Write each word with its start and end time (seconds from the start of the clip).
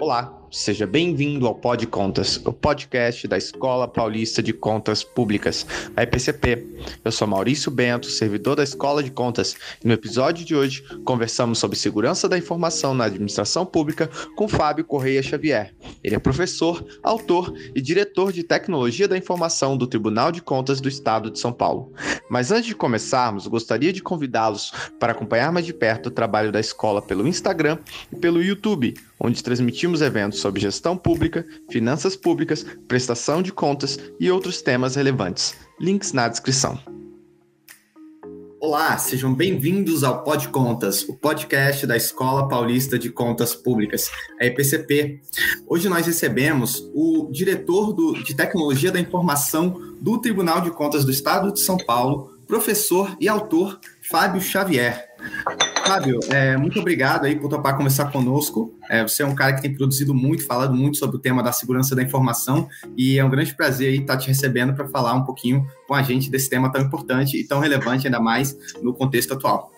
Olá, 0.00 0.32
seja 0.48 0.86
bem-vindo 0.86 1.44
ao 1.44 1.56
Pod 1.56 1.84
Contas, 1.88 2.40
o 2.46 2.52
podcast 2.52 3.26
da 3.26 3.36
Escola 3.36 3.88
Paulista 3.88 4.40
de 4.40 4.52
Contas 4.52 5.02
Públicas, 5.02 5.66
a 5.96 6.04
EPCP. 6.04 6.64
Eu 7.04 7.10
sou 7.10 7.26
Maurício 7.26 7.68
Bento, 7.68 8.06
servidor 8.06 8.54
da 8.54 8.62
Escola 8.62 9.02
de 9.02 9.10
Contas, 9.10 9.56
e 9.82 9.88
no 9.88 9.92
episódio 9.92 10.44
de 10.44 10.54
hoje 10.54 10.84
conversamos 11.04 11.58
sobre 11.58 11.76
segurança 11.76 12.28
da 12.28 12.38
informação 12.38 12.94
na 12.94 13.06
administração 13.06 13.66
pública 13.66 14.08
com 14.36 14.46
Fábio 14.46 14.84
Correia 14.84 15.20
Xavier. 15.20 15.74
Ele 16.04 16.14
é 16.14 16.18
professor, 16.20 16.86
autor 17.02 17.52
e 17.74 17.80
diretor 17.80 18.07
de 18.26 18.42
Tecnologia 18.42 19.06
da 19.06 19.16
Informação 19.16 19.76
do 19.76 19.86
Tribunal 19.86 20.32
de 20.32 20.42
Contas 20.42 20.80
do 20.80 20.88
Estado 20.88 21.30
de 21.30 21.38
São 21.38 21.52
Paulo. 21.52 21.92
Mas 22.28 22.50
antes 22.50 22.66
de 22.66 22.74
começarmos, 22.74 23.46
gostaria 23.46 23.92
de 23.92 24.02
convidá-los 24.02 24.72
para 24.98 25.12
acompanhar 25.12 25.52
mais 25.52 25.64
de 25.64 25.72
perto 25.72 26.06
o 26.06 26.10
trabalho 26.10 26.50
da 26.50 26.60
escola 26.60 27.00
pelo 27.00 27.26
Instagram 27.26 27.78
e 28.12 28.16
pelo 28.16 28.42
YouTube 28.42 28.94
onde 29.20 29.42
transmitimos 29.42 30.00
eventos 30.00 30.40
sobre 30.40 30.60
gestão 30.60 30.96
pública, 30.96 31.44
finanças 31.70 32.14
públicas, 32.14 32.64
prestação 32.86 33.42
de 33.42 33.52
contas 33.52 33.98
e 34.20 34.30
outros 34.30 34.62
temas 34.62 34.94
relevantes. 34.94 35.54
Links 35.80 36.12
na 36.12 36.28
descrição. 36.28 36.78
Olá, 38.60 38.98
sejam 38.98 39.32
bem-vindos 39.32 40.02
ao 40.02 40.24
Pod 40.24 40.48
Contas, 40.48 41.08
o 41.08 41.14
podcast 41.14 41.86
da 41.86 41.96
Escola 41.96 42.48
Paulista 42.48 42.98
de 42.98 43.08
Contas 43.08 43.54
Públicas, 43.54 44.10
a 44.40 44.46
EPCP. 44.46 45.20
Hoje 45.64 45.88
nós 45.88 46.04
recebemos 46.04 46.90
o 46.92 47.28
diretor 47.30 47.92
do, 47.92 48.14
de 48.14 48.34
Tecnologia 48.34 48.90
da 48.90 48.98
Informação 48.98 49.80
do 50.00 50.20
Tribunal 50.20 50.60
de 50.60 50.72
Contas 50.72 51.04
do 51.04 51.12
Estado 51.12 51.52
de 51.52 51.60
São 51.60 51.76
Paulo, 51.76 52.36
professor 52.48 53.16
e 53.20 53.28
autor 53.28 53.78
Fábio 54.02 54.40
Xavier. 54.40 55.07
Fábio, 55.88 56.20
é, 56.28 56.56
muito 56.56 56.78
obrigado 56.78 57.24
aí 57.24 57.34
por 57.34 57.48
topar 57.48 57.76
conversar 57.76 58.12
conosco. 58.12 58.74
É, 58.90 59.02
você 59.02 59.22
é 59.22 59.26
um 59.26 59.34
cara 59.34 59.54
que 59.54 59.62
tem 59.62 59.74
produzido 59.74 60.14
muito, 60.14 60.44
falado 60.44 60.74
muito 60.74 60.98
sobre 60.98 61.16
o 61.16 61.18
tema 61.18 61.42
da 61.42 61.50
segurança 61.50 61.96
da 61.96 62.02
informação 62.02 62.68
e 62.96 63.18
é 63.18 63.24
um 63.24 63.30
grande 63.30 63.54
prazer 63.54 63.88
aí 63.88 63.98
estar 63.98 64.18
te 64.18 64.28
recebendo 64.28 64.74
para 64.74 64.86
falar 64.88 65.14
um 65.14 65.24
pouquinho 65.24 65.66
com 65.86 65.94
a 65.94 66.02
gente 66.02 66.30
desse 66.30 66.50
tema 66.50 66.70
tão 66.70 66.82
importante 66.82 67.38
e 67.38 67.44
tão 67.46 67.60
relevante, 67.60 68.06
ainda 68.06 68.20
mais 68.20 68.56
no 68.82 68.92
contexto 68.92 69.32
atual. 69.32 69.72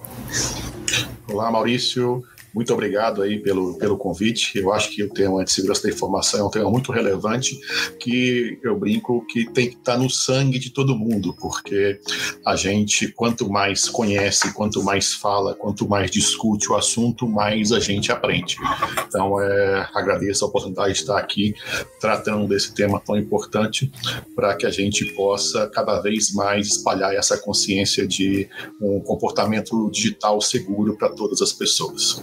Olá, 1.29 1.51
Maurício. 1.51 2.25
Muito 2.55 2.73
obrigado 2.73 3.23
aí 3.23 3.39
pelo, 3.39 3.79
pelo 3.79 3.97
convite. 3.97 4.59
Eu 4.59 4.73
acho 4.73 4.91
que 4.91 5.03
o 5.03 5.11
tema 5.11 5.45
de 5.45 5.53
segurança 5.53 5.83
da 5.83 5.91
informação 5.91 6.41
é 6.41 6.45
um 6.45 6.51
tema 6.51 6.71
muito 6.71 6.91
relevante 6.93 7.59
que 7.99 8.59
eu 8.63 8.79
brinco 8.79 9.25
que 9.27 9.49
tem 9.51 9.69
que 9.69 9.77
estar 9.77 9.97
no 9.97 10.11
sangue 10.11 10.59
de 10.59 10.71
todo 10.71 10.97
mundo, 10.97 11.35
porque 11.39 12.01
a 12.45 12.57
gente, 12.57 13.09
quanto 13.09 13.49
mais 13.49 13.89
conhece, 13.89 14.53
quanto 14.53 14.83
mais 14.83 15.15
fala, 15.15 15.55
quanto 15.55 15.89
mais 15.89 16.11
discute 16.11 16.71
o 16.71 16.77
assunto, 16.77 17.29
mais 17.29 17.73
a 17.73 17.81
gente 17.81 18.11
aprende. 18.11 18.57
Então, 19.07 19.41
é, 19.41 19.89
agradeço 19.95 20.45
a 20.45 20.49
oportunidade 20.49 20.95
de 20.95 21.01
estar 21.01 21.19
aqui 21.19 21.55
tratando 22.01 22.49
desse 22.49 22.75
tema 22.75 23.01
tão 23.01 23.17
importante 23.17 23.91
para 24.35 24.55
que 24.57 24.67
a 24.67 24.71
gente 24.71 25.05
possa 25.15 25.69
cada 25.69 26.01
vez 26.01 26.33
mais 26.33 26.69
espalhar 26.69 27.15
essa 27.15 27.39
consciência 27.39 28.07
de 28.07 28.49
um 28.81 29.01
comportamento 29.01 29.91
digital 29.91 30.41
seguro 30.41 30.97
para 30.97 31.11
todas 31.11 31.41
as 31.43 31.53
pessoas. 31.53 32.23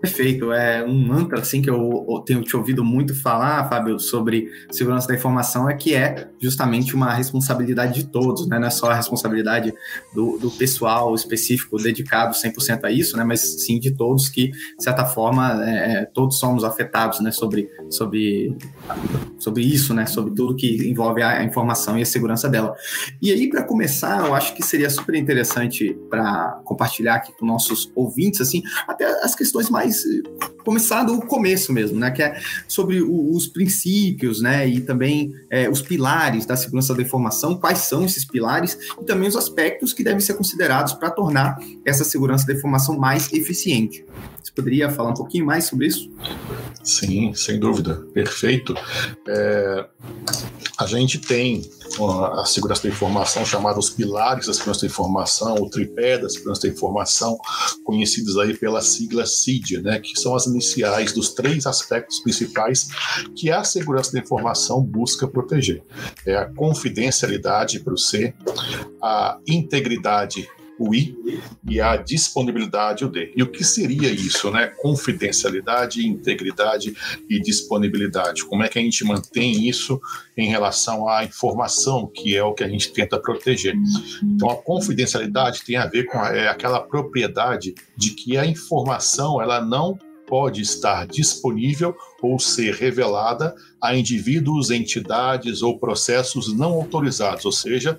Perfeito, 0.00 0.52
é 0.52 0.84
um 0.84 0.94
mantra 0.94 1.40
assim 1.40 1.60
que 1.60 1.68
eu 1.68 2.22
tenho 2.24 2.40
te 2.42 2.56
ouvido 2.56 2.84
muito 2.84 3.20
falar, 3.20 3.68
Fábio, 3.68 3.98
sobre 3.98 4.48
segurança 4.70 5.08
da 5.08 5.14
informação 5.14 5.68
é 5.68 5.74
que 5.74 5.92
é 5.92 6.28
justamente 6.40 6.94
uma 6.94 7.12
responsabilidade 7.12 8.02
de 8.02 8.08
todos, 8.08 8.46
né? 8.46 8.60
Não 8.60 8.68
é 8.68 8.70
só 8.70 8.92
a 8.92 8.94
responsabilidade 8.94 9.74
do, 10.14 10.38
do 10.38 10.52
pessoal 10.52 11.12
específico 11.16 11.76
dedicado 11.78 12.32
100% 12.32 12.84
a 12.84 12.92
isso, 12.92 13.16
né? 13.16 13.24
Mas 13.24 13.64
sim 13.64 13.80
de 13.80 13.90
todos 13.90 14.28
que, 14.28 14.50
de 14.50 14.84
certa 14.84 15.04
forma, 15.04 15.64
é, 15.68 15.92
é, 15.92 16.04
todos 16.04 16.38
somos 16.38 16.62
afetados, 16.62 17.18
né? 17.18 17.32
Sobre, 17.32 17.68
sobre, 17.90 18.56
sobre 19.36 19.64
isso, 19.64 19.92
né? 19.92 20.06
Sobre 20.06 20.32
tudo 20.32 20.54
que 20.54 20.88
envolve 20.88 21.22
a 21.22 21.42
informação 21.42 21.98
e 21.98 22.02
a 22.02 22.06
segurança 22.06 22.48
dela. 22.48 22.72
E 23.20 23.32
aí, 23.32 23.50
para 23.50 23.64
começar, 23.64 24.24
eu 24.24 24.32
acho 24.32 24.54
que 24.54 24.62
seria 24.62 24.88
super 24.88 25.16
interessante 25.16 25.98
para 26.08 26.60
compartilhar 26.64 27.16
aqui 27.16 27.32
com 27.36 27.44
nossos 27.44 27.90
ouvintes, 27.96 28.40
assim, 28.40 28.62
até 28.98 29.24
as 29.24 29.34
questões 29.34 29.70
mais 29.70 30.02
começar 30.64 31.04
do 31.04 31.20
começo 31.20 31.72
mesmo, 31.72 31.98
né? 31.98 32.10
Que 32.10 32.22
é 32.22 32.40
sobre 32.66 33.00
o, 33.00 33.34
os 33.34 33.46
princípios, 33.46 34.42
né? 34.42 34.68
E 34.68 34.80
também 34.80 35.32
é, 35.48 35.68
os 35.70 35.80
pilares 35.80 36.44
da 36.44 36.56
segurança 36.56 36.94
da 36.94 37.02
informação, 37.02 37.56
quais 37.56 37.78
são 37.78 38.04
esses 38.04 38.24
pilares 38.24 38.76
e 39.00 39.04
também 39.04 39.28
os 39.28 39.36
aspectos 39.36 39.92
que 39.92 40.02
devem 40.02 40.20
ser 40.20 40.34
considerados 40.34 40.92
para 40.92 41.10
tornar 41.10 41.58
essa 41.84 42.04
segurança 42.04 42.46
da 42.46 42.52
informação 42.52 42.98
mais 42.98 43.32
eficiente. 43.32 44.04
Você 44.42 44.52
poderia 44.52 44.90
falar 44.90 45.10
um 45.10 45.14
pouquinho 45.14 45.46
mais 45.46 45.64
sobre 45.64 45.86
isso? 45.86 46.10
Sim, 46.82 47.32
sem 47.34 47.58
dúvida. 47.60 48.06
Perfeito. 48.12 48.74
É, 49.26 49.86
a 50.78 50.86
gente 50.86 51.18
tem 51.18 51.62
a 52.38 52.44
segurança 52.44 52.82
da 52.82 52.88
informação, 52.88 53.44
chamada 53.44 53.78
os 53.78 53.90
pilares 53.90 54.46
da 54.46 54.52
segurança 54.52 54.82
da 54.82 54.86
informação, 54.86 55.54
o 55.54 55.68
tripé 55.68 56.18
da 56.18 56.28
segurança 56.28 56.62
da 56.62 56.68
informação, 56.68 57.38
conhecidos 57.84 58.38
aí 58.38 58.56
pela 58.56 58.80
sigla 58.80 59.26
CID, 59.26 59.80
né, 59.80 60.00
que 60.00 60.18
são 60.18 60.34
as 60.34 60.46
iniciais 60.46 61.12
dos 61.12 61.34
três 61.34 61.66
aspectos 61.66 62.20
principais 62.20 62.88
que 63.36 63.50
a 63.50 63.64
segurança 63.64 64.12
da 64.12 64.20
informação 64.20 64.82
busca 64.82 65.26
proteger. 65.26 65.82
É 66.26 66.36
a 66.36 66.46
confidencialidade 66.46 67.80
para 67.80 67.94
o 67.94 67.98
C, 67.98 68.34
a 69.02 69.38
integridade 69.46 70.48
o 70.78 70.94
I 70.94 71.16
e 71.68 71.80
a 71.80 71.96
disponibilidade 71.96 73.04
o 73.04 73.08
D. 73.08 73.32
E 73.36 73.42
o 73.42 73.50
que 73.50 73.64
seria 73.64 74.10
isso, 74.10 74.50
né? 74.50 74.68
Confidencialidade, 74.80 76.06
integridade 76.06 76.94
e 77.28 77.40
disponibilidade. 77.40 78.44
Como 78.44 78.62
é 78.62 78.68
que 78.68 78.78
a 78.78 78.82
gente 78.82 79.04
mantém 79.04 79.68
isso 79.68 80.00
em 80.36 80.48
relação 80.48 81.08
à 81.08 81.24
informação, 81.24 82.06
que 82.06 82.36
é 82.36 82.42
o 82.42 82.54
que 82.54 82.64
a 82.64 82.68
gente 82.68 82.92
tenta 82.92 83.18
proteger? 83.18 83.74
Então, 84.22 84.50
a 84.50 84.56
confidencialidade 84.56 85.62
tem 85.64 85.76
a 85.76 85.86
ver 85.86 86.04
com 86.04 86.18
a, 86.18 86.28
é 86.28 86.48
aquela 86.48 86.80
propriedade 86.80 87.74
de 87.96 88.10
que 88.10 88.36
a 88.36 88.46
informação 88.46 89.42
ela 89.42 89.60
não 89.60 89.98
pode 90.28 90.60
estar 90.60 91.06
disponível 91.06 91.96
ou 92.20 92.38
ser 92.38 92.74
revelada 92.74 93.54
a 93.80 93.96
indivíduos, 93.96 94.70
entidades 94.70 95.62
ou 95.62 95.78
processos 95.78 96.52
não 96.52 96.72
autorizados, 96.74 97.44
ou 97.44 97.52
seja, 97.52 97.98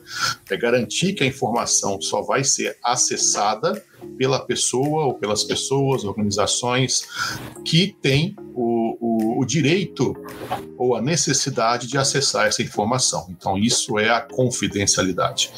é 0.50 0.58
garantir 0.58 1.14
que 1.14 1.24
a 1.24 1.28
informação 1.28 2.00
só 2.02 2.22
vai 2.22 2.44
ser 2.44 2.78
acessada 2.84 3.84
pela 4.18 4.40
pessoa 4.40 5.06
ou 5.06 5.14
pelas 5.14 5.44
pessoas, 5.44 6.04
organizações 6.04 7.04
que 7.66 7.96
têm 8.02 8.36
o, 8.54 8.98
o, 9.00 9.42
o, 9.42 9.46
direito 9.46 10.16
ou 10.78 10.96
a 10.96 11.02
necessidade 11.02 11.88
de 11.88 11.98
acessar 11.98 12.48
essa 12.48 12.62
informação. 12.62 13.28
Então, 13.30 13.58
isso 13.58 13.98
é 13.98 14.10
a 14.10 14.22
confidencialidade. 14.22 15.52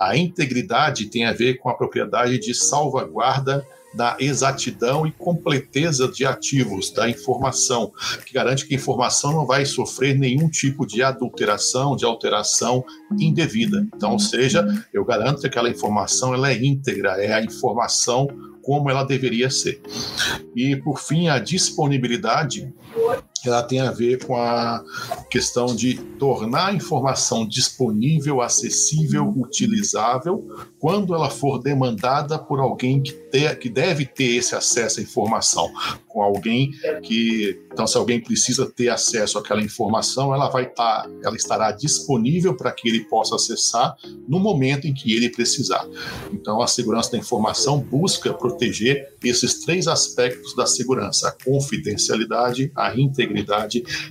A 0.00 0.16
integridade 0.16 1.06
tem 1.06 1.24
a 1.24 1.32
ver 1.32 1.58
com 1.58 1.68
a 1.68 1.74
propriedade 1.74 2.38
de 2.38 2.54
salvaguarda 2.54 3.66
da 3.94 4.16
exatidão 4.18 5.06
e 5.06 5.12
completeza 5.12 6.08
de 6.08 6.26
ativos 6.26 6.90
da 6.90 7.08
informação, 7.08 7.92
que 8.26 8.34
garante 8.34 8.66
que 8.66 8.74
a 8.74 8.76
informação 8.76 9.32
não 9.32 9.46
vai 9.46 9.64
sofrer 9.64 10.18
nenhum 10.18 10.48
tipo 10.48 10.86
de 10.86 11.02
adulteração, 11.02 11.96
de 11.96 12.04
alteração 12.04 12.84
indevida. 13.18 13.86
Então, 13.94 14.12
ou 14.12 14.18
seja, 14.18 14.66
eu 14.92 15.04
garanto 15.04 15.40
que 15.40 15.46
aquela 15.46 15.70
informação 15.70 16.34
ela 16.34 16.50
é 16.50 16.64
íntegra, 16.64 17.22
é 17.22 17.32
a 17.32 17.42
informação 17.42 18.28
como 18.62 18.90
ela 18.90 19.04
deveria 19.04 19.50
ser. 19.50 19.80
E, 20.56 20.74
por 20.76 20.98
fim, 20.98 21.28
a 21.28 21.38
disponibilidade 21.38 22.72
ela 23.48 23.62
tem 23.62 23.80
a 23.80 23.90
ver 23.90 24.24
com 24.24 24.36
a 24.36 24.82
questão 25.30 25.66
de 25.66 25.94
tornar 26.18 26.68
a 26.68 26.74
informação 26.74 27.46
disponível, 27.46 28.40
acessível, 28.40 29.28
utilizável, 29.36 30.46
quando 30.78 31.14
ela 31.14 31.30
for 31.30 31.58
demandada 31.58 32.38
por 32.38 32.60
alguém 32.60 33.02
que, 33.02 33.12
ter, 33.12 33.58
que 33.58 33.68
deve 33.68 34.06
ter 34.06 34.36
esse 34.36 34.54
acesso 34.54 35.00
à 35.00 35.02
informação, 35.02 35.70
com 36.08 36.22
alguém 36.22 36.72
que, 37.02 37.60
então, 37.72 37.86
se 37.86 37.96
alguém 37.96 38.20
precisa 38.20 38.66
ter 38.66 38.88
acesso 38.88 39.38
àquela 39.38 39.62
informação, 39.62 40.32
ela 40.32 40.48
vai 40.48 40.64
estar, 40.64 41.02
tá, 41.02 41.10
ela 41.22 41.36
estará 41.36 41.72
disponível 41.72 42.56
para 42.56 42.70
que 42.70 42.88
ele 42.88 43.00
possa 43.00 43.34
acessar 43.34 43.96
no 44.28 44.38
momento 44.38 44.86
em 44.86 44.94
que 44.94 45.12
ele 45.12 45.28
precisar. 45.28 45.86
Então, 46.32 46.62
a 46.62 46.66
segurança 46.66 47.12
da 47.12 47.18
informação 47.18 47.80
busca 47.80 48.32
proteger 48.32 49.14
esses 49.22 49.60
três 49.64 49.88
aspectos 49.88 50.54
da 50.54 50.66
segurança: 50.66 51.28
a 51.28 51.44
confidencialidade, 51.44 52.70
a 52.76 52.94
integridade 52.94 53.33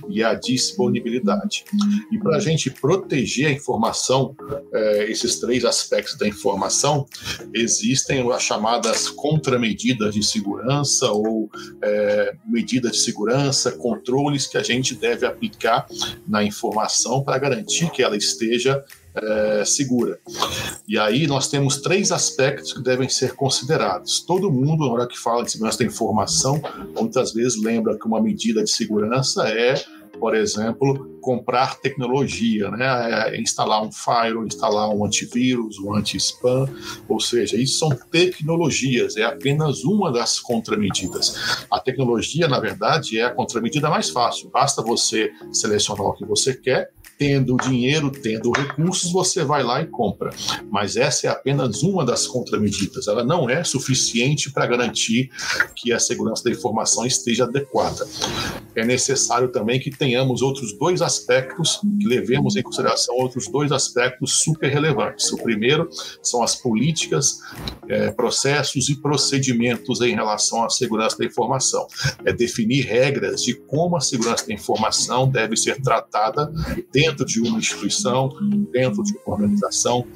e 0.08 0.22
a 0.22 0.34
disponibilidade. 0.34 1.64
E 2.12 2.18
para 2.18 2.36
a 2.36 2.40
gente 2.40 2.70
proteger 2.70 3.48
a 3.48 3.52
informação, 3.52 4.36
é, 4.72 5.10
esses 5.10 5.38
três 5.38 5.64
aspectos 5.64 6.16
da 6.16 6.26
informação, 6.26 7.06
existem 7.52 8.30
as 8.32 8.42
chamadas 8.42 9.08
contramedidas 9.08 10.14
de 10.14 10.22
segurança 10.22 11.10
ou 11.10 11.48
é, 11.82 12.34
medidas 12.46 12.92
de 12.92 12.98
segurança, 12.98 13.72
controles 13.72 14.46
que 14.46 14.56
a 14.56 14.62
gente 14.62 14.94
deve 14.94 15.26
aplicar 15.26 15.86
na 16.26 16.42
informação 16.42 17.22
para 17.22 17.38
garantir 17.38 17.90
que 17.90 18.02
ela 18.02 18.16
esteja 18.16 18.84
é, 19.14 19.64
segura. 19.64 20.18
E 20.86 20.98
aí 20.98 21.26
nós 21.26 21.48
temos 21.48 21.78
três 21.80 22.10
aspectos 22.10 22.72
que 22.72 22.82
devem 22.82 23.08
ser 23.08 23.34
considerados. 23.34 24.20
Todo 24.20 24.50
mundo, 24.50 24.86
na 24.86 24.92
hora 24.92 25.06
que 25.06 25.18
fala 25.18 25.44
de 25.44 25.52
segurança 25.52 25.78
da 25.78 25.84
informação, 25.84 26.60
muitas 26.98 27.32
vezes 27.32 27.62
lembra 27.62 27.98
que 27.98 28.06
uma 28.06 28.20
medida 28.20 28.62
de 28.62 28.70
segurança 28.70 29.48
é 29.48 29.74
por 30.18 30.34
exemplo, 30.34 31.18
comprar 31.20 31.78
tecnologia, 31.80 32.70
né? 32.70 33.34
É 33.34 33.40
instalar 33.40 33.82
um 33.82 33.90
firewall, 33.90 34.46
instalar 34.46 34.88
um 34.88 35.04
antivírus, 35.04 35.78
um 35.78 35.94
anti-spam, 35.94 36.68
ou 37.08 37.20
seja, 37.20 37.56
isso 37.56 37.78
são 37.78 37.90
tecnologias, 37.90 39.16
é 39.16 39.24
apenas 39.24 39.84
uma 39.84 40.12
das 40.12 40.38
contramedidas. 40.40 41.66
A 41.70 41.80
tecnologia, 41.80 42.48
na 42.48 42.60
verdade, 42.60 43.18
é 43.18 43.24
a 43.24 43.30
contramedida 43.30 43.90
mais 43.90 44.10
fácil. 44.10 44.50
Basta 44.50 44.82
você 44.82 45.30
selecionar 45.52 46.06
o 46.06 46.14
que 46.14 46.24
você 46.24 46.54
quer 46.54 46.93
tendo 47.18 47.56
dinheiro, 47.56 48.10
tendo 48.10 48.50
recursos, 48.50 49.12
você 49.12 49.44
vai 49.44 49.62
lá 49.62 49.80
e 49.82 49.86
compra. 49.86 50.30
Mas 50.70 50.96
essa 50.96 51.26
é 51.26 51.30
apenas 51.30 51.82
uma 51.82 52.04
das 52.04 52.26
contramedidas. 52.26 53.06
Ela 53.06 53.24
não 53.24 53.48
é 53.48 53.62
suficiente 53.62 54.50
para 54.50 54.66
garantir 54.66 55.30
que 55.76 55.92
a 55.92 55.98
segurança 55.98 56.44
da 56.44 56.50
informação 56.50 57.06
esteja 57.06 57.44
adequada. 57.44 58.06
É 58.74 58.84
necessário 58.84 59.48
também 59.48 59.78
que 59.78 59.90
tenhamos 59.90 60.42
outros 60.42 60.76
dois 60.78 61.00
aspectos, 61.00 61.80
que 62.00 62.06
levemos 62.06 62.56
em 62.56 62.62
consideração 62.62 63.14
outros 63.16 63.48
dois 63.48 63.70
aspectos 63.70 64.42
super 64.42 64.68
relevantes. 64.68 65.32
O 65.32 65.36
primeiro 65.36 65.88
são 66.22 66.42
as 66.42 66.56
políticas, 66.56 67.38
é, 67.88 68.10
processos 68.10 68.88
e 68.88 69.00
procedimentos 69.00 70.00
em 70.00 70.14
relação 70.14 70.64
à 70.64 70.70
segurança 70.70 71.16
da 71.18 71.24
informação. 71.24 71.86
É 72.24 72.32
definir 72.32 72.86
regras 72.86 73.42
de 73.42 73.54
como 73.54 73.96
a 73.96 74.00
segurança 74.00 74.46
da 74.46 74.54
informação 74.54 75.28
deve 75.28 75.56
ser 75.56 75.80
tratada 75.80 76.52
dentro 76.92 77.03
dentro 77.04 77.24
de 77.26 77.40
uma 77.40 77.58
instituição, 77.58 78.30
dentro 78.72 79.02
de 79.02 79.12
uma 79.12 79.34
organização, 79.34 80.06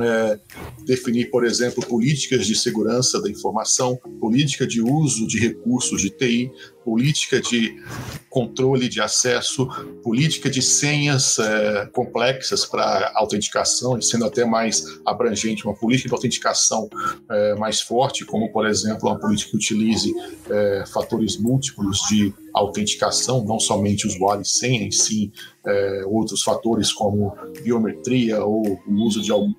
é, 0.00 0.40
definir, 0.84 1.30
por 1.30 1.44
exemplo, 1.44 1.86
políticas 1.86 2.46
de 2.46 2.56
segurança 2.56 3.20
da 3.22 3.30
informação, 3.30 3.96
política 4.20 4.66
de 4.66 4.82
uso 4.82 5.26
de 5.26 5.38
recursos 5.38 6.00
de 6.00 6.10
TI, 6.10 6.50
política 6.84 7.40
de 7.40 7.82
controle 8.28 8.88
de 8.88 9.00
acesso, 9.00 9.68
política 10.02 10.48
de 10.48 10.62
senhas 10.62 11.38
é, 11.38 11.86
complexas 11.92 12.64
para 12.64 13.12
autenticação, 13.14 14.00
sendo 14.00 14.24
até 14.24 14.44
mais 14.44 15.00
abrangente, 15.04 15.64
uma 15.64 15.74
política 15.74 16.08
de 16.08 16.14
autenticação 16.14 16.88
é, 17.30 17.54
mais 17.56 17.80
forte, 17.80 18.24
como, 18.24 18.50
por 18.50 18.66
exemplo, 18.66 19.08
uma 19.08 19.18
política 19.18 19.50
que 19.50 19.56
utilize 19.56 20.12
é, 20.50 20.84
fatores 20.92 21.36
múltiplos 21.36 21.98
de 22.08 22.32
autenticação, 22.54 23.44
não 23.44 23.58
somente 23.58 24.06
usuário 24.06 24.42
e 24.42 24.48
senha, 24.48 24.82
em 24.82 24.90
si 24.90 25.32
é, 25.66 26.02
outros 26.06 26.42
fatores 26.42 26.92
como 26.92 27.36
biometria 27.62 28.44
ou 28.44 28.80
o 28.86 28.92
uso 29.04 29.22
de 29.22 29.30
algum 29.30 29.52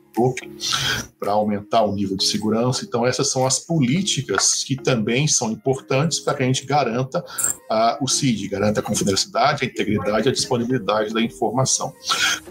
para 1.19 1.31
aumentar 1.31 1.83
o 1.83 1.93
nível 1.93 2.15
de 2.15 2.25
segurança. 2.25 2.83
Então, 2.85 3.05
essas 3.05 3.29
são 3.29 3.45
as 3.45 3.59
políticas 3.59 4.63
que 4.63 4.75
também 4.75 5.27
são 5.27 5.51
importantes 5.51 6.19
para 6.19 6.33
que 6.35 6.43
a 6.43 6.45
gente 6.45 6.65
garanta 6.65 7.19
uh, 7.19 8.03
o 8.03 8.07
CID, 8.07 8.47
garanta 8.47 8.79
a 8.79 8.83
confidencialidade, 8.83 9.63
a 9.63 9.67
integridade 9.67 10.27
e 10.27 10.29
a 10.29 10.33
disponibilidade 10.33 11.13
da 11.13 11.21
informação. 11.21 11.93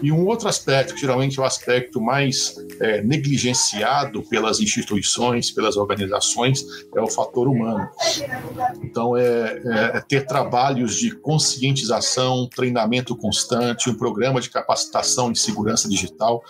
E 0.01 0.11
um 0.11 0.25
outro 0.25 0.47
aspecto, 0.47 0.93
que 0.93 1.01
geralmente 1.01 1.39
é 1.39 1.41
o 1.41 1.45
aspecto 1.45 2.01
mais 2.01 2.55
é, 2.79 3.01
negligenciado 3.01 4.23
pelas 4.23 4.59
instituições, 4.59 5.51
pelas 5.51 5.77
organizações, 5.77 6.65
é 6.95 7.01
o 7.01 7.07
fator 7.07 7.47
humano. 7.47 7.87
Então, 8.83 9.15
é, 9.15 9.61
é, 9.65 9.97
é 9.97 10.01
ter 10.01 10.25
trabalhos 10.25 10.95
de 10.95 11.11
conscientização, 11.11 12.47
treinamento 12.47 13.15
constante, 13.15 13.89
um 13.89 13.95
programa 13.95 14.41
de 14.41 14.49
capacitação 14.49 15.31
de 15.31 15.39
segurança 15.39 15.87
digital 15.87 16.43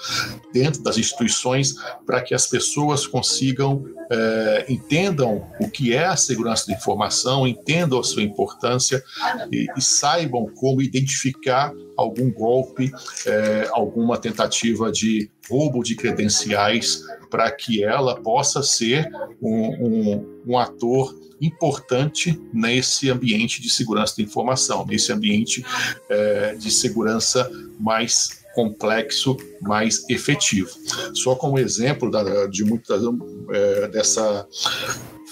dentro 0.51 0.81
das 0.81 0.97
instituições 1.05 1.75
para 2.05 2.21
que 2.21 2.33
as 2.33 2.47
pessoas 2.47 3.05
consigam 3.05 3.83
é, 4.11 4.65
entendam 4.69 5.47
o 5.59 5.69
que 5.69 5.93
é 5.93 6.05
a 6.05 6.15
segurança 6.15 6.67
da 6.67 6.73
informação, 6.73 7.47
entendam 7.47 7.99
a 7.99 8.03
sua 8.03 8.21
importância 8.21 9.03
e, 9.51 9.67
e 9.75 9.81
saibam 9.81 10.45
como 10.55 10.81
identificar 10.81 11.73
algum 11.97 12.31
golpe, 12.31 12.91
é, 13.25 13.69
alguma 13.71 14.17
tentativa 14.17 14.91
de 14.91 15.31
roubo 15.49 15.83
de 15.83 15.95
credenciais 15.95 17.03
para 17.29 17.49
que 17.51 17.83
ela 17.83 18.21
possa 18.21 18.61
ser 18.61 19.09
um, 19.41 19.67
um, 19.67 20.41
um, 20.47 20.57
ator 20.57 21.15
importante 21.41 22.39
nesse 22.53 23.09
ambiente 23.09 23.61
de 23.61 23.69
segurança 23.69 24.15
da 24.17 24.23
informação, 24.23 24.85
nesse 24.85 25.11
ambiente 25.11 25.65
é, 26.09 26.55
de 26.55 26.71
segurança 26.71 27.49
mais 27.79 28.42
complexo, 28.53 29.35
mais 29.61 30.07
efetivo. 30.09 30.69
Só 31.13 31.35
como 31.35 31.59
exemplo 31.59 32.09
da, 32.09 32.47
de 32.47 32.63
muitas 32.63 33.01
é, 33.49 33.87
dessa 33.87 34.47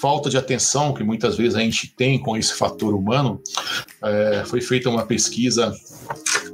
falta 0.01 0.31
de 0.31 0.37
atenção 0.37 0.93
que 0.93 1.03
muitas 1.03 1.37
vezes 1.37 1.55
a 1.55 1.59
gente 1.59 1.93
tem 1.95 2.19
com 2.19 2.35
esse 2.35 2.55
fator 2.55 2.95
humano, 2.95 3.39
é, 4.03 4.43
foi 4.47 4.59
feita 4.59 4.89
uma 4.89 5.05
pesquisa 5.05 5.71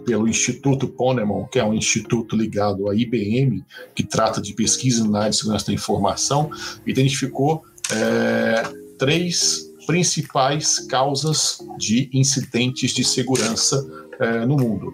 pelo 0.06 0.28
Instituto 0.28 0.88
Ponemon, 0.88 1.46
que 1.46 1.58
é 1.58 1.64
um 1.64 1.74
instituto 1.74 2.36
ligado 2.36 2.90
à 2.90 2.96
IBM, 2.96 3.64
que 3.96 4.04
trata 4.04 4.42
de 4.42 4.54
pesquisa 4.54 5.08
na 5.08 5.20
área 5.20 5.32
de 5.32 5.38
segurança 5.38 5.68
da 5.68 5.74
informação, 5.74 6.52
identificou 6.86 7.64
é, 7.92 8.64
três 8.98 9.68
principais 9.86 10.80
causas 10.80 11.60
de 11.78 12.10
incidentes 12.14 12.92
de 12.92 13.06
segurança 13.06 13.86
é, 14.20 14.46
no 14.46 14.58
mundo. 14.58 14.94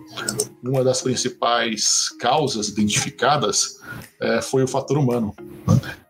Uma 0.61 0.83
das 0.83 1.01
principais 1.01 2.09
causas 2.19 2.69
identificadas 2.69 3.79
é, 4.19 4.41
foi 4.41 4.63
o 4.63 4.67
fator 4.67 4.97
humano. 4.97 5.35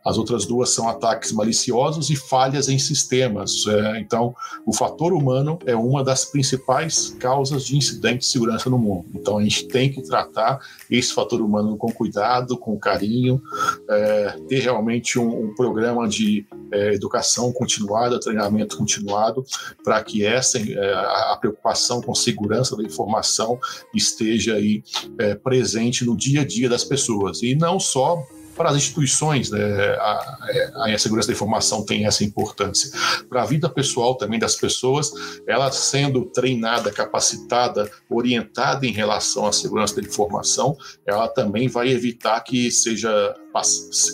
As 0.04 0.18
outras 0.18 0.46
duas 0.46 0.70
são 0.70 0.88
ataques 0.90 1.32
maliciosos 1.32 2.10
e 2.10 2.16
falhas 2.16 2.68
em 2.68 2.78
sistemas. 2.78 3.66
É, 3.68 4.00
então, 4.00 4.36
o 4.66 4.74
fator 4.74 5.14
humano 5.14 5.58
é 5.66 5.76
uma 5.76 6.04
das 6.04 6.26
principais 6.26 7.16
causas 7.20 7.66
de 7.66 7.78
incidentes 7.78 8.28
de 8.28 8.34
segurança 8.34 8.70
no 8.70 8.78
mundo. 8.78 9.06
Então, 9.16 9.38
a 9.38 9.44
gente 9.44 9.68
tem 9.68 9.92
que 9.92 10.02
tratar 10.02 10.60
esse 10.90 11.14
fator 11.14 11.42
humano 11.42 11.78
com 11.78 11.92
cuidado, 11.92 12.58
com 12.58 12.78
carinho, 12.78 13.42
é, 13.90 14.36
ter 14.48 14.60
realmente 14.60 15.18
um, 15.18 15.46
um 15.46 15.56
programa 15.56 16.08
de 16.08 16.46
é, 16.72 16.94
educação 16.94 17.52
continuada, 17.54 18.20
treinamento 18.20 18.78
continuado, 18.78 19.46
para 19.84 20.04
que 20.04 20.26
essa 20.26 20.58
é, 20.58 20.94
a 21.32 21.38
preocupação 21.40 22.02
com 22.02 22.14
segurança 22.14 22.76
da 22.76 22.84
informação 22.84 23.60
esteja 23.94 24.56
aí 24.56 24.84
é, 25.18 25.36
presente 25.36 26.06
no 26.06 26.18
dia 26.18 26.42
a 26.42 26.46
dia 26.46 26.68
das 26.68 26.84
pessoas 26.84 27.42
e 27.42 27.56
não 27.56 27.80
só 27.80 28.24
para 28.56 28.70
as 28.70 28.76
instituições, 28.76 29.50
né, 29.50 29.60
a, 30.00 30.86
a, 30.86 30.98
segurança 30.98 31.28
da 31.28 31.34
informação 31.34 31.86
tem 31.86 32.06
essa 32.06 32.24
importância. 32.24 32.92
Para 33.30 33.44
a 33.44 33.46
vida 33.46 33.70
pessoal 33.70 34.16
também 34.16 34.40
das 34.40 34.56
pessoas, 34.56 35.12
ela 35.48 35.72
sendo 35.72 36.26
treinada, 36.26 36.92
capacitada, 36.92 37.90
orientada 38.10 38.86
em 38.86 38.92
relação 38.92 39.46
à 39.46 39.52
segurança 39.52 39.96
da 39.96 40.08
informação, 40.08 40.78
ela 41.06 41.28
também 41.28 41.68
vai 41.68 41.90
evitar 41.90 42.40
que 42.42 42.72
seja 42.72 43.36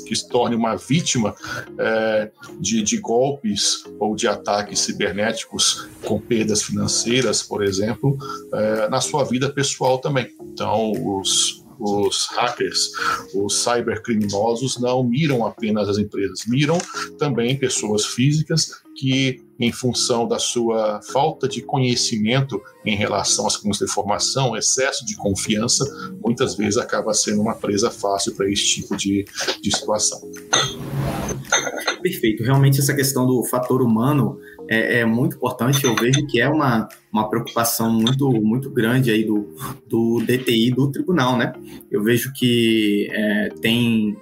que 0.05 0.15
se 0.15 0.27
torne 0.27 0.53
uma 0.53 0.75
vítima 0.75 1.33
é, 1.77 2.29
de, 2.59 2.81
de 2.81 2.97
golpes 2.97 3.85
ou 3.97 4.13
de 4.13 4.27
ataques 4.27 4.81
cibernéticos 4.81 5.87
com 6.03 6.19
perdas 6.19 6.61
financeiras, 6.61 7.41
por 7.41 7.63
exemplo, 7.63 8.17
é, 8.53 8.89
na 8.89 8.99
sua 8.99 9.23
vida 9.23 9.49
pessoal 9.49 9.97
também. 9.99 10.35
Então, 10.41 10.91
os 10.91 11.58
os 11.79 12.27
hackers, 12.31 12.91
os 13.33 13.63
cybercriminosos 13.63 14.77
não 14.79 15.03
miram 15.03 15.45
apenas 15.45 15.87
as 15.87 15.97
empresas, 15.97 16.41
miram 16.47 16.77
também 17.17 17.57
pessoas 17.57 18.05
físicas 18.05 18.81
que, 18.95 19.41
em 19.57 19.71
função 19.71 20.27
da 20.27 20.37
sua 20.37 20.99
falta 21.01 21.47
de 21.47 21.61
conhecimento 21.61 22.61
em 22.85 22.95
relação 22.95 23.47
às 23.47 23.53
segurança 23.53 23.85
de 23.85 23.91
informação, 23.91 24.57
excesso 24.57 25.05
de 25.05 25.15
confiança, 25.15 25.85
muitas 26.23 26.55
vezes 26.55 26.77
acaba 26.77 27.13
sendo 27.13 27.41
uma 27.41 27.55
presa 27.55 27.89
fácil 27.89 28.35
para 28.35 28.49
esse 28.51 28.65
tipo 28.65 28.97
de, 28.97 29.25
de 29.61 29.75
situação. 29.75 30.19
Perfeito. 32.01 32.43
Realmente 32.43 32.79
essa 32.79 32.93
questão 32.93 33.25
do 33.25 33.43
fator 33.45 33.81
humano 33.81 34.39
é, 34.69 34.99
é, 34.99 35.05
muito 35.05 35.35
importante. 35.35 35.83
Eu 35.83 35.95
vejo 35.95 36.27
que 36.27 36.39
é 36.39 36.47
uma, 36.47 36.87
uma 37.11 37.27
preocupação 37.27 37.91
muito, 37.91 38.31
muito 38.31 38.69
grande 38.69 39.09
aí 39.09 39.23
do, 39.23 39.49
do 39.87 40.21
DTI 40.21 40.69
do 40.69 40.91
tribunal, 40.91 41.35
né? 41.35 41.53
Eu 41.89 42.03
vejo 42.03 42.31
que 42.33 43.09
é, 43.11 43.49
tem, 43.61 44.15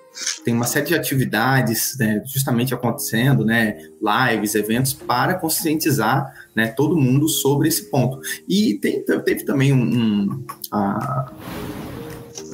tem 0.46 0.54
uma 0.54 0.66
série 0.66 0.86
de 0.86 0.96
atividades 0.96 1.98
né, 2.00 2.24
justamente 2.26 2.74
acontecendo, 2.74 3.44
né? 3.44 3.78
Lives, 4.02 4.56
eventos 4.56 4.94
para 4.94 5.34
conscientizar 5.36 6.34
né, 6.56 6.68
todo 6.68 6.96
mundo 6.96 7.28
sobre 7.28 7.68
esse 7.68 7.92
ponto. 7.92 8.22
E 8.48 8.76
tem, 8.76 9.04
teve 9.04 9.44
também 9.44 9.74
um, 9.74 9.84
um 9.84 10.46
a, 10.72 11.30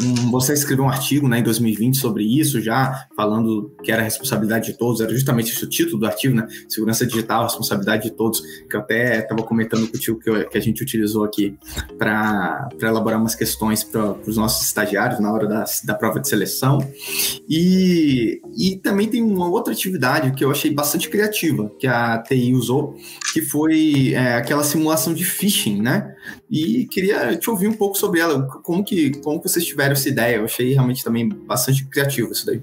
um, 0.03 0.31
você 0.31 0.53
escreveu 0.53 0.85
um 0.85 0.89
artigo 0.89 1.27
né, 1.27 1.39
em 1.39 1.43
2020 1.43 1.97
sobre 1.97 2.23
isso, 2.23 2.61
já 2.61 3.07
falando 3.15 3.71
que 3.83 3.91
era 3.91 4.01
responsabilidade 4.01 4.71
de 4.71 4.77
todos, 4.77 5.01
era 5.01 5.11
justamente 5.11 5.51
esse 5.51 5.63
o 5.63 5.69
título 5.69 5.99
do 5.99 6.05
artigo, 6.05 6.35
né? 6.35 6.47
Segurança 6.67 7.05
digital, 7.05 7.43
responsabilidade 7.43 8.03
de 8.03 8.11
todos, 8.11 8.41
que 8.41 8.75
eu 8.75 8.79
até 8.79 9.19
estava 9.19 9.43
comentando 9.43 9.87
contigo 9.87 10.19
que, 10.19 10.29
eu, 10.29 10.47
que 10.47 10.57
a 10.57 10.61
gente 10.61 10.81
utilizou 10.81 11.23
aqui 11.23 11.57
para 11.97 12.69
elaborar 12.81 13.19
umas 13.19 13.35
questões 13.35 13.83
para 13.83 14.15
os 14.27 14.37
nossos 14.37 14.65
estagiários 14.65 15.19
na 15.19 15.31
hora 15.31 15.47
da, 15.47 15.65
da 15.83 15.93
prova 15.93 16.19
de 16.19 16.27
seleção. 16.27 16.79
E, 17.49 18.41
e 18.57 18.77
também 18.77 19.07
tem 19.07 19.21
uma 19.21 19.49
outra 19.49 19.73
atividade 19.73 20.31
que 20.33 20.43
eu 20.43 20.51
achei 20.51 20.71
bastante 20.71 21.09
criativa, 21.09 21.69
que 21.79 21.87
a 21.87 22.17
TI 22.19 22.53
usou, 22.53 22.95
que 23.33 23.41
foi 23.41 24.13
é, 24.13 24.35
aquela 24.35 24.63
simulação 24.63 25.13
de 25.13 25.23
phishing, 25.23 25.81
né? 25.81 26.13
E 26.53 26.85
queria 26.85 27.35
te 27.35 27.49
ouvir 27.49 27.67
um 27.67 27.73
pouco 27.73 27.97
sobre 27.97 28.19
ela, 28.19 28.43
como 28.61 28.83
que, 28.83 29.09
como 29.21 29.41
vocês 29.41 29.65
tiveram 29.65 29.93
essa 29.93 30.07
ideia? 30.07 30.35
Eu 30.35 30.45
achei 30.45 30.71
realmente 30.71 31.03
também 31.03 31.27
bastante 31.27 31.83
criativo 31.83 32.31
isso 32.31 32.45
daí. 32.45 32.61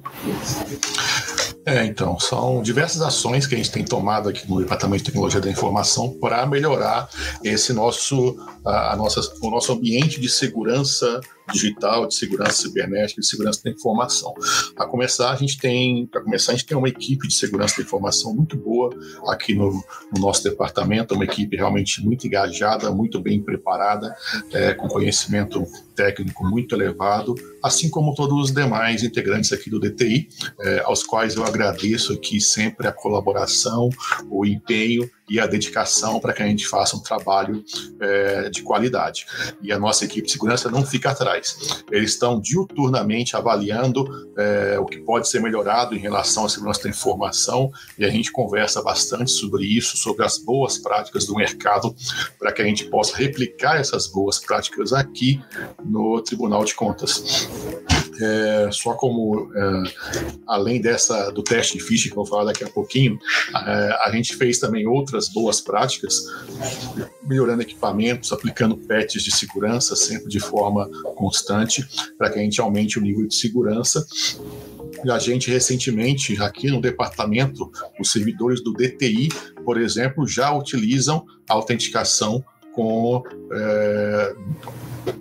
É, 1.67 1.85
então, 1.87 2.17
são 2.17 2.63
diversas 2.63 3.03
ações 3.03 3.49
que 3.49 3.55
a 3.57 3.59
gente 3.59 3.73
tem 3.73 3.85
tomado 3.85 4.29
aqui 4.29 4.49
no 4.49 4.61
Departamento 4.61 4.99
de 5.03 5.11
Tecnologia 5.11 5.41
da 5.41 5.51
Informação 5.51 6.17
para 6.21 6.47
melhorar 6.47 7.11
esse 7.43 7.73
nosso, 7.73 8.39
a, 8.65 8.93
a 8.93 8.97
nossa, 8.97 9.21
o 9.43 9.51
nosso 9.51 9.73
ambiente 9.73 10.21
de 10.21 10.29
segurança 10.29 11.21
digital, 11.53 12.07
de 12.07 12.15
segurança 12.15 12.63
cibernética, 12.63 13.21
de 13.21 13.27
segurança 13.27 13.61
da 13.65 13.71
informação. 13.71 14.33
A 14.77 14.87
começar, 14.87 15.31
a 15.31 15.37
gente 15.37 15.59
tem, 15.59 16.07
para 16.07 16.21
começar, 16.21 16.53
a 16.53 16.55
gente 16.55 16.67
tem 16.67 16.77
uma 16.77 16.89
equipe 16.89 17.27
de 17.27 17.35
segurança 17.35 17.77
da 17.77 17.83
informação 17.83 18.35
muito 18.35 18.57
boa 18.57 18.91
aqui 19.29 19.55
no, 19.55 19.73
no 20.15 20.21
nosso 20.21 20.43
departamento, 20.43 21.15
uma 21.15 21.25
equipe 21.25 21.57
realmente 21.57 22.05
muito 22.05 22.27
engajada, 22.27 22.91
muito 22.91 23.21
bem 23.21 23.43
preparada, 23.43 24.15
é, 24.53 24.75
com 24.75 24.89
conhecimento 24.89 25.65
técnico 25.95 26.45
muito 26.47 26.75
elevado, 26.75 27.35
assim 27.63 27.91
como 27.91 28.15
todos 28.15 28.45
os 28.45 28.55
demais 28.55 29.03
integrantes 29.03 29.53
aqui 29.53 29.69
do 29.69 29.79
DTI, 29.79 30.29
é, 30.61 30.81
aos 30.81 31.03
quais 31.03 31.37
eu 31.37 31.45
agradeço 31.45 32.15
aqui 32.15 32.41
sempre 32.41 32.87
a 32.87 32.93
colaboração, 32.93 33.91
o 34.31 34.47
empenho 34.47 35.11
e 35.31 35.39
a 35.39 35.47
dedicação 35.47 36.19
para 36.19 36.33
que 36.33 36.43
a 36.43 36.47
gente 36.47 36.67
faça 36.67 36.97
um 36.97 37.01
trabalho 37.01 37.65
é, 38.01 38.51
de 38.51 38.63
qualidade. 38.63 39.27
E 39.63 39.73
a 39.73 39.79
nossa 39.79 40.05
equipe 40.05 40.27
de 40.27 40.33
segurança 40.33 40.69
não 40.69 40.85
fica 40.85 41.11
atrás. 41.11 41.85
Eles 41.91 42.11
estão 42.11 42.41
diuturnamente 42.41 43.37
avaliando 43.37 44.05
é, 44.37 44.79
o 44.81 44.85
que 44.85 44.99
pode 44.99 45.29
ser 45.29 45.41
melhorado 45.41 45.95
em 45.95 45.99
relação 45.99 46.45
à 46.45 46.49
segurança 46.49 46.83
da 46.83 46.91
informação 46.91 47.71
e 47.97 48.05
a 48.05 48.11
gente 48.11 48.33
conversa 48.33 48.83
bastante 48.83 49.31
sobre 49.31 49.65
isso, 49.65 49.97
sobre 49.97 50.25
as 50.25 50.37
boas 50.37 50.77
práticas 50.79 51.27
do 51.27 51.37
mercado, 51.37 51.95
para 52.39 52.51
que 52.51 52.61
a 52.61 52.65
gente 52.65 52.87
possa 52.87 53.17
replicar 53.17 53.79
essas 53.79 54.09
boas 54.09 54.39
práticas 54.41 54.93
aqui 54.93 55.41
no 55.85 56.21
Tribunal 56.23 56.65
de 56.65 56.75
Contas. 56.75 57.49
É, 58.21 58.69
só 58.71 58.95
como 58.95 59.51
é, 59.55 59.83
além 60.47 60.81
dessa 60.81 61.31
do 61.31 61.43
teste 61.43 61.79
de 61.79 61.85
phishing 61.85 62.09
que 62.09 62.13
eu 62.13 62.17
vou 62.17 62.27
falar 62.27 62.45
daqui 62.45 62.65
a 62.65 62.69
pouquinho, 62.69 63.19
é, 63.55 63.99
a 64.05 64.11
gente 64.13 64.37
fez 64.37 64.59
também 64.59 64.87
outras 64.87 65.29
boas 65.29 65.61
práticas, 65.61 66.25
melhorando 67.23 67.63
equipamentos, 67.63 68.33
aplicando 68.33 68.77
patches 68.77 69.23
de 69.23 69.31
segurança 69.35 69.97
sempre 69.97 70.29
de 70.29 70.41
forma 70.41 70.89
constante, 71.17 71.87
para 72.19 72.31
que 72.31 72.39
a 72.39 72.43
gente 72.43 72.61
aumente 72.61 72.99
o 72.99 73.03
nível 73.03 73.27
de 73.27 73.35
segurança. 73.35 74.05
A 75.11 75.19
gente 75.19 75.51
recentemente, 75.51 76.41
aqui 76.43 76.71
no 76.71 76.81
departamento, 76.81 77.71
os 77.99 78.13
servidores 78.13 78.63
do 78.63 78.73
DTI, 78.75 79.29
por 79.65 79.81
exemplo, 79.81 80.27
já 80.27 80.53
utilizam 80.53 81.25
a 81.49 81.55
autenticação 81.55 82.45
com 82.73 83.23
é, 83.53 84.35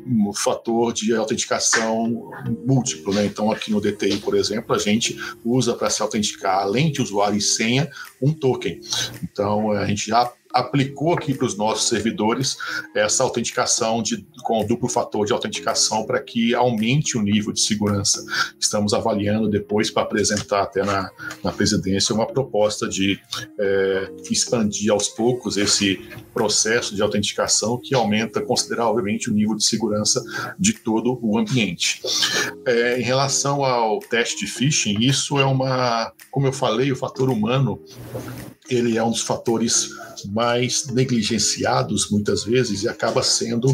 um 0.05 0.33
fator 0.33 0.93
de 0.93 1.15
autenticação 1.15 2.31
múltiplo. 2.65 3.13
Né? 3.13 3.25
Então, 3.25 3.51
aqui 3.51 3.71
no 3.71 3.81
DTI, 3.81 4.17
por 4.17 4.35
exemplo, 4.35 4.75
a 4.75 4.79
gente 4.79 5.17
usa 5.43 5.73
para 5.73 5.89
se 5.89 6.01
autenticar, 6.01 6.59
além 6.59 6.91
de 6.91 7.01
usuário 7.01 7.37
e 7.37 7.41
senha, 7.41 7.89
um 8.21 8.33
token. 8.33 8.79
Então, 9.23 9.71
a 9.71 9.85
gente 9.85 10.07
já 10.07 10.31
aplicou 10.53 11.13
aqui 11.13 11.33
para 11.33 11.45
os 11.45 11.55
nossos 11.55 11.87
servidores 11.87 12.57
essa 12.95 13.23
autenticação 13.23 14.01
de, 14.01 14.25
com 14.43 14.65
duplo 14.65 14.89
fator 14.89 15.25
de 15.25 15.33
autenticação 15.33 16.05
para 16.05 16.19
que 16.19 16.55
aumente 16.55 17.17
o 17.17 17.21
nível 17.21 17.53
de 17.53 17.61
segurança. 17.61 18.23
Estamos 18.59 18.93
avaliando 18.93 19.47
depois 19.47 19.91
para 19.91 20.03
apresentar 20.03 20.63
até 20.63 20.83
na, 20.83 21.09
na 21.43 21.51
presidência 21.51 22.15
uma 22.15 22.25
proposta 22.25 22.87
de 22.87 23.19
é, 23.59 24.11
expandir 24.29 24.91
aos 24.91 25.07
poucos 25.09 25.57
esse 25.57 25.99
processo 26.33 26.95
de 26.95 27.01
autenticação 27.01 27.77
que 27.77 27.93
aumenta 27.93 28.41
consideravelmente 28.41 29.29
o 29.29 29.33
nível 29.33 29.55
de 29.55 29.63
segurança 29.63 30.23
de 30.57 30.73
todo 30.73 31.19
o 31.21 31.37
ambiente. 31.37 32.01
É, 32.65 32.99
em 32.99 33.03
relação 33.03 33.63
ao 33.63 33.99
teste 33.99 34.45
de 34.45 34.51
phishing, 34.51 34.99
isso 34.99 35.37
é 35.37 35.45
uma, 35.45 36.11
como 36.31 36.47
eu 36.47 36.53
falei, 36.53 36.91
o 36.91 36.95
fator 36.95 37.29
humano 37.29 37.79
ele 38.69 38.97
é 38.97 39.03
um 39.03 39.11
dos 39.11 39.21
fatores 39.21 39.89
mais 40.27 40.87
negligenciados 40.87 42.09
muitas 42.11 42.43
vezes 42.43 42.83
e 42.83 42.89
acaba 42.89 43.23
sendo 43.23 43.67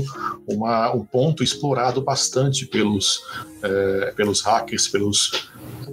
uma, 0.47 0.93
um 0.93 1.03
ponto 1.03 1.43
explorado 1.43 2.01
bastante 2.01 2.65
pelos, 2.67 3.21
é, 3.63 4.13
pelos 4.15 4.41
hackers, 4.41 4.87
pelos 4.87 5.49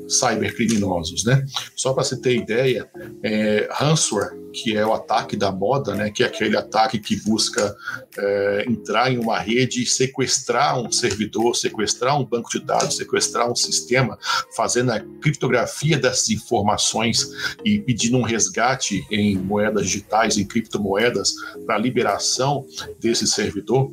cybercriminosos, 0.09 1.25
né? 1.25 1.44
Só 1.75 1.92
para 1.92 2.04
você 2.04 2.21
ter 2.21 2.37
ideia, 2.37 2.88
é, 3.23 3.68
ransomware, 3.73 4.32
que 4.52 4.76
é 4.76 4.85
o 4.85 4.92
ataque 4.92 5.37
da 5.37 5.50
moda, 5.50 5.94
né? 5.94 6.11
Que 6.11 6.23
é 6.23 6.26
aquele 6.26 6.56
ataque 6.56 6.99
que 6.99 7.16
busca 7.16 7.75
é, 8.16 8.64
entrar 8.68 9.11
em 9.11 9.18
uma 9.18 9.38
rede 9.38 9.82
e 9.82 9.87
sequestrar 9.87 10.78
um 10.78 10.90
servidor, 10.92 11.56
sequestrar 11.56 12.18
um 12.21 12.25
banco 12.25 12.50
de 12.50 12.61
dados, 12.61 12.97
sequestrar 12.97 13.50
um 13.50 13.56
sistema, 13.56 14.18
fazendo 14.56 14.92
a 14.92 15.00
criptografia 15.00 15.99
dessas 15.99 16.30
informações 16.30 17.28
e 17.64 17.78
pedindo 17.78 18.18
um 18.18 18.23
resgate 18.23 19.04
em 19.11 19.37
moedas 19.37 19.87
digitais, 19.87 20.37
em 20.37 20.44
criptomoedas, 20.44 21.35
para 21.66 21.78
liberação 21.78 22.66
desse 23.00 23.26
servidor 23.26 23.90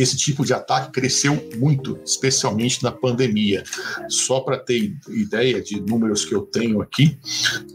esse 0.00 0.16
tipo 0.16 0.44
de 0.44 0.52
ataque 0.52 0.92
cresceu 0.92 1.50
muito, 1.56 1.98
especialmente 2.04 2.82
na 2.82 2.92
pandemia. 2.92 3.64
Só 4.08 4.40
para 4.40 4.58
ter 4.58 4.96
ideia 5.08 5.60
de 5.60 5.80
números 5.80 6.24
que 6.24 6.34
eu 6.34 6.42
tenho 6.42 6.80
aqui, 6.80 7.18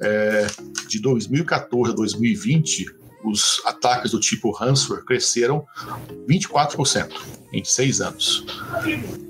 é, 0.02 0.48
de 0.88 1.00
2014 1.00 1.92
a 1.92 1.96
2020, 1.96 2.86
os 3.24 3.62
ataques 3.66 4.12
do 4.12 4.20
tipo 4.20 4.52
ransomware 4.52 5.06
cresceram 5.06 5.66
24% 6.28 7.10
em 7.54 7.64
seis 7.64 8.02
anos. 8.02 8.46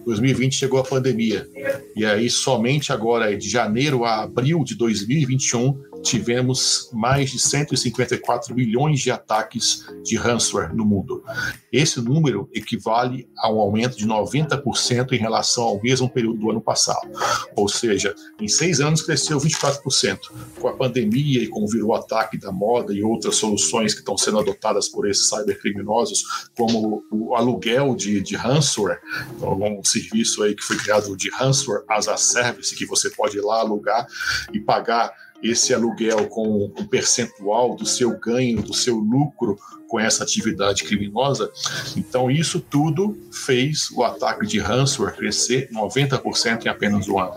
2020 0.05 0.55
chegou 0.55 0.79
a 0.79 0.83
pandemia. 0.83 1.47
E 1.95 2.05
aí, 2.05 2.29
somente 2.29 2.91
agora, 2.91 3.35
de 3.38 3.50
janeiro 3.50 4.03
a 4.03 4.23
abril 4.23 4.63
de 4.63 4.75
2021, 4.75 5.92
tivemos 6.03 6.89
mais 6.91 7.31
de 7.31 7.39
154 7.39 8.53
milhões 8.53 9.00
de 9.00 9.10
ataques 9.10 9.86
de 10.03 10.15
ransomware 10.15 10.75
no 10.75 10.86
mundo. 10.86 11.24
Esse 11.72 12.00
número 12.01 12.50
equivale 12.53 13.27
a 13.38 13.51
um 13.51 13.60
aumento 13.60 13.98
de 13.98 14.07
90% 14.07 15.13
em 15.13 15.17
relação 15.17 15.63
ao 15.63 15.81
mesmo 15.81 16.10
período 16.10 16.39
do 16.39 16.51
ano 16.51 16.62
passado. 16.62 17.10
Ou 17.55 17.67
seja, 17.67 18.13
em 18.39 18.48
seis 18.48 18.79
anos 18.79 19.01
cresceu 19.01 19.39
24%. 19.39 20.19
Com 20.60 20.67
a 20.67 20.74
pandemia 20.74 21.41
e 21.41 21.48
com 21.48 21.63
o 21.63 21.67
virou 21.67 21.95
ataque 21.95 22.38
da 22.38 22.51
moda 22.51 22.93
e 22.93 23.03
outras 23.03 23.36
soluções 23.38 23.93
que 23.93 24.00
estão 24.00 24.17
sendo 24.17 24.39
adotadas 24.39 24.88
por 24.89 25.07
esses 25.07 25.27
cybercriminosos, 25.29 26.50
como 26.57 27.03
o 27.10 27.36
aluguel 27.36 27.95
de, 27.95 28.22
de 28.22 28.36
ransomware, 28.36 29.00
então, 29.36 29.79
um 29.79 29.83
serviço 29.83 30.43
aí 30.43 30.55
que 30.55 30.63
foi 30.63 30.77
criado 30.77 31.15
de 31.15 31.29
ransomware 31.29 31.83
as 31.89 32.07
a 32.07 32.17
service, 32.17 32.75
que 32.75 32.86
você 32.86 33.10
pode 33.10 33.38
ir 33.38 33.41
lá 33.41 33.60
alugar 33.60 34.05
e 34.51 34.60
pagar 34.60 35.13
esse 35.43 35.73
aluguel 35.73 36.27
com 36.29 36.71
um 36.77 36.88
percentual 36.88 37.75
do 37.75 37.85
seu 37.85 38.17
ganho, 38.17 38.62
do 38.62 38.73
seu 38.73 38.95
lucro 38.95 39.57
com 39.93 40.00
essa 40.00 40.23
atividade 40.23 40.85
criminosa. 40.85 41.51
Então, 41.95 42.31
isso 42.31 42.59
tudo 42.59 43.15
fez 43.31 43.91
o 43.91 44.03
ataque 44.03 44.43
de 44.47 44.57
ransomware 44.57 45.15
crescer 45.15 45.69
90% 45.71 46.65
em 46.65 46.67
apenas 46.67 47.07
um 47.07 47.19
ano. 47.19 47.35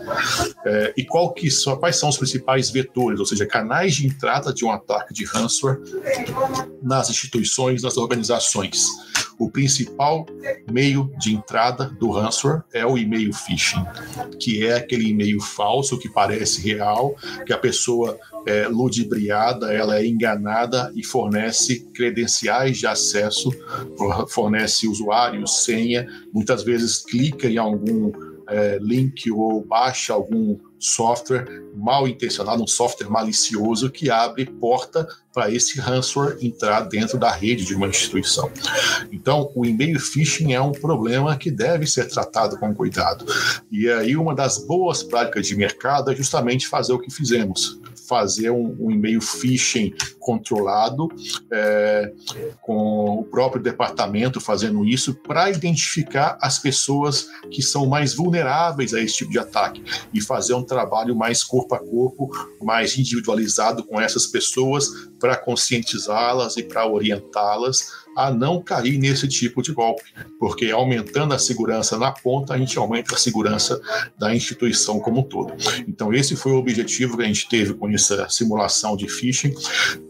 É, 0.65 0.91
e 0.97 1.05
qual 1.05 1.35
que 1.35 1.49
quais 1.79 1.97
são 1.97 2.09
os 2.09 2.17
principais 2.17 2.71
vetores, 2.71 3.19
ou 3.19 3.27
seja, 3.27 3.45
canais 3.45 3.93
de 3.93 4.07
entrada 4.07 4.51
de 4.51 4.65
um 4.65 4.71
ataque 4.71 5.13
de 5.13 5.23
ransomware 5.23 5.79
nas 6.81 7.11
instituições, 7.11 7.83
nas 7.83 7.95
organizações? 7.95 8.87
O 9.37 9.51
principal 9.51 10.25
meio 10.71 11.11
de 11.19 11.35
entrada 11.35 11.85
do 11.99 12.09
ransomware 12.09 12.63
é 12.73 12.83
o 12.83 12.97
e-mail 12.97 13.31
phishing, 13.31 13.85
que 14.39 14.65
é 14.65 14.73
aquele 14.73 15.09
e-mail 15.09 15.39
falso 15.39 15.99
que 15.99 16.09
parece 16.09 16.59
real, 16.59 17.15
que 17.45 17.53
a 17.53 17.57
pessoa 17.59 18.17
é 18.47 18.67
ludibriada, 18.67 19.71
ela 19.71 19.99
é 19.99 20.07
enganada 20.07 20.91
e 20.95 21.03
fornece 21.03 21.81
credenciais 21.93 22.46
de 22.77 22.87
acesso, 22.87 23.51
fornece 24.29 24.87
usuário, 24.87 25.45
senha, 25.47 26.07
muitas 26.33 26.63
vezes 26.63 26.97
clica 26.97 27.47
em 27.47 27.57
algum 27.57 28.11
é, 28.49 28.77
link 28.81 29.29
ou 29.31 29.63
baixa 29.63 30.13
algum 30.13 30.57
software 30.79 31.45
mal 31.75 32.07
intencionado, 32.07 32.63
um 32.63 32.67
software 32.67 33.09
malicioso 33.09 33.89
que 33.89 34.09
abre 34.09 34.45
porta 34.45 35.07
para 35.33 35.51
esse 35.51 35.79
ransomware 35.79 36.37
entrar 36.41 36.81
dentro 36.81 37.17
da 37.17 37.31
rede 37.31 37.65
de 37.65 37.75
uma 37.75 37.87
instituição. 37.87 38.49
Então, 39.11 39.51
o 39.55 39.65
e-mail 39.65 39.99
phishing 39.99 40.53
é 40.53 40.61
um 40.61 40.71
problema 40.71 41.35
que 41.35 41.51
deve 41.51 41.85
ser 41.85 42.07
tratado 42.07 42.57
com 42.57 42.73
cuidado. 42.73 43.25
E 43.71 43.89
aí, 43.89 44.15
uma 44.15 44.33
das 44.33 44.65
boas 44.65 45.03
práticas 45.03 45.47
de 45.47 45.55
mercado 45.55 46.11
é 46.11 46.15
justamente 46.15 46.67
fazer 46.67 46.93
o 46.93 46.99
que 46.99 47.11
fizemos 47.11 47.79
fazer 48.07 48.49
um, 48.51 48.75
um 48.79 48.91
e-mail 48.91 49.21
phishing 49.21 49.93
controlado, 50.19 51.07
é, 51.51 52.11
com 52.61 53.19
o 53.19 53.23
próprio 53.23 53.61
departamento 53.61 54.39
fazendo 54.39 54.85
isso, 54.85 55.15
para 55.15 55.49
identificar 55.49 56.37
as 56.41 56.59
pessoas 56.59 57.27
que 57.51 57.61
são 57.61 57.85
mais 57.85 58.13
vulneráveis 58.13 58.93
a 58.93 59.01
esse 59.01 59.17
tipo 59.17 59.31
de 59.31 59.39
ataque 59.39 59.83
e 60.13 60.21
fazer 60.21 60.53
um 60.53 60.63
trabalho 60.63 61.15
mais 61.15 61.43
corpo 61.43 61.75
a 61.75 61.79
corpo, 61.79 62.29
mais 62.61 62.97
individualizado 62.97 63.83
com 63.83 63.99
essas 63.99 64.27
pessoas, 64.27 64.89
para 65.19 65.35
conscientizá-las 65.35 66.57
e 66.57 66.63
para 66.63 66.87
orientá-las 66.87 68.06
a 68.17 68.31
não 68.31 68.59
cair 68.59 68.97
nesse 68.97 69.27
tipo 69.27 69.61
de 69.61 69.71
golpe, 69.71 70.01
porque 70.39 70.71
aumentando 70.71 71.35
a 71.35 71.39
segurança 71.39 71.99
na 71.99 72.11
ponta, 72.11 72.51
a 72.51 72.57
gente 72.57 72.75
aumenta 72.75 73.13
a 73.13 73.17
segurança 73.17 73.79
da 74.17 74.35
instituição 74.35 74.99
como 74.99 75.19
um 75.19 75.23
todo. 75.23 75.53
Então, 75.87 76.11
esse 76.11 76.35
foi 76.35 76.51
o 76.53 76.57
objetivo 76.57 77.15
que 77.15 77.21
a 77.21 77.27
gente 77.27 77.47
teve 77.47 77.75
com 77.75 77.87
essa 77.89 78.27
simulação 78.27 78.97
de 78.97 79.07
phishing, 79.07 79.53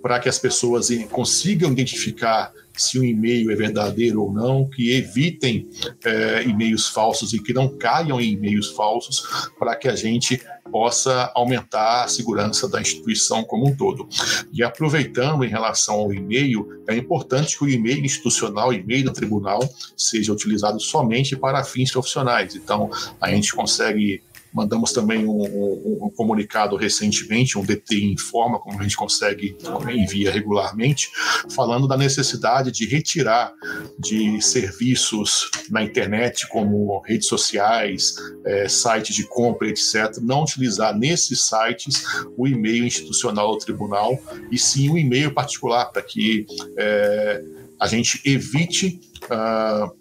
para 0.02 0.22
que 0.22 0.30
as 0.30 0.40
pessoas 0.40 0.88
consigam 1.12 1.70
identificar 1.70 2.54
se 2.82 3.00
um 3.00 3.04
e-mail 3.04 3.52
é 3.52 3.56
verdadeiro 3.56 4.24
ou 4.24 4.32
não, 4.32 4.70
que 4.70 4.92
evitem 4.92 5.68
é, 6.04 6.44
e-mails 6.44 6.88
falsos 6.88 7.34
e 7.34 7.42
que 7.42 7.54
não 7.54 7.68
caiam 7.78 8.20
em 8.20 8.34
e-mails 8.34 8.70
falsos, 8.72 9.50
para 9.58 9.76
que 9.76 9.88
a 9.88 9.96
gente 9.96 10.42
possa 10.72 11.32
aumentar 11.34 12.04
a 12.04 12.08
segurança 12.08 12.68
da 12.68 12.82
instituição 12.82 13.44
como 13.44 13.68
um 13.68 13.76
todo. 13.76 14.08
E 14.52 14.64
aproveitando 14.64 15.44
em 15.44 15.50
relação 15.50 15.96
ao 15.96 16.14
e-mail, 16.14 16.84
é 16.88 16.96
importante 16.96 17.58
que 17.58 17.64
o 17.64 17.70
e-mail 17.70 18.04
institucional, 18.04 18.74
e-mail 18.74 19.06
do 19.06 19.14
tribunal, 19.14 19.60
seja 19.96 20.34
utilizado 20.34 20.80
somente 20.80 21.36
para 21.36 21.64
fins 21.64 21.92
profissionais. 21.92 22.56
Então, 22.56 22.90
a 23.20 23.30
gente 23.32 23.54
consegue 23.54 24.22
Mandamos 24.54 24.92
também 24.92 25.26
um, 25.26 25.42
um, 25.42 26.06
um, 26.06 26.10
comunicado 26.10 26.76
recentemente, 26.76 27.58
um 27.58 27.64
DT 27.64 28.04
informa, 28.06 28.60
como 28.60 28.80
a 28.80 28.84
gente 28.84 28.96
consegue, 28.96 29.56
envia 29.90 30.32
regularmente, 30.32 31.10
falando 31.54 31.88
da 31.88 31.98
necessidade 31.98 32.72
de 32.72 32.88
retirar 32.88 33.54
de 34.00 34.42
serviços 34.42 35.50
na 35.70 35.84
internet, 35.84 36.48
como 36.50 37.00
redes 37.02 37.28
sociais, 37.28 38.16
é, 38.46 38.68
sites 38.68 39.16
de 39.16 39.24
compra, 39.24 39.68
etc., 39.68 40.18
não 40.22 40.44
utilizar 40.44 40.98
nesses 40.98 41.42
sites 41.42 42.04
o 42.38 42.48
e-mail 42.48 42.86
institucional 42.86 43.52
do 43.52 43.58
tribunal, 43.58 44.18
e 44.52 44.58
sim 44.58 44.90
o 44.90 44.98
e-mail 44.98 45.34
particular, 45.34 45.86
para 45.86 46.02
que 46.02 46.46
é, 46.78 47.44
a 47.80 47.88
gente 47.88 48.22
evite 48.26 49.00
uh, 49.26 49.92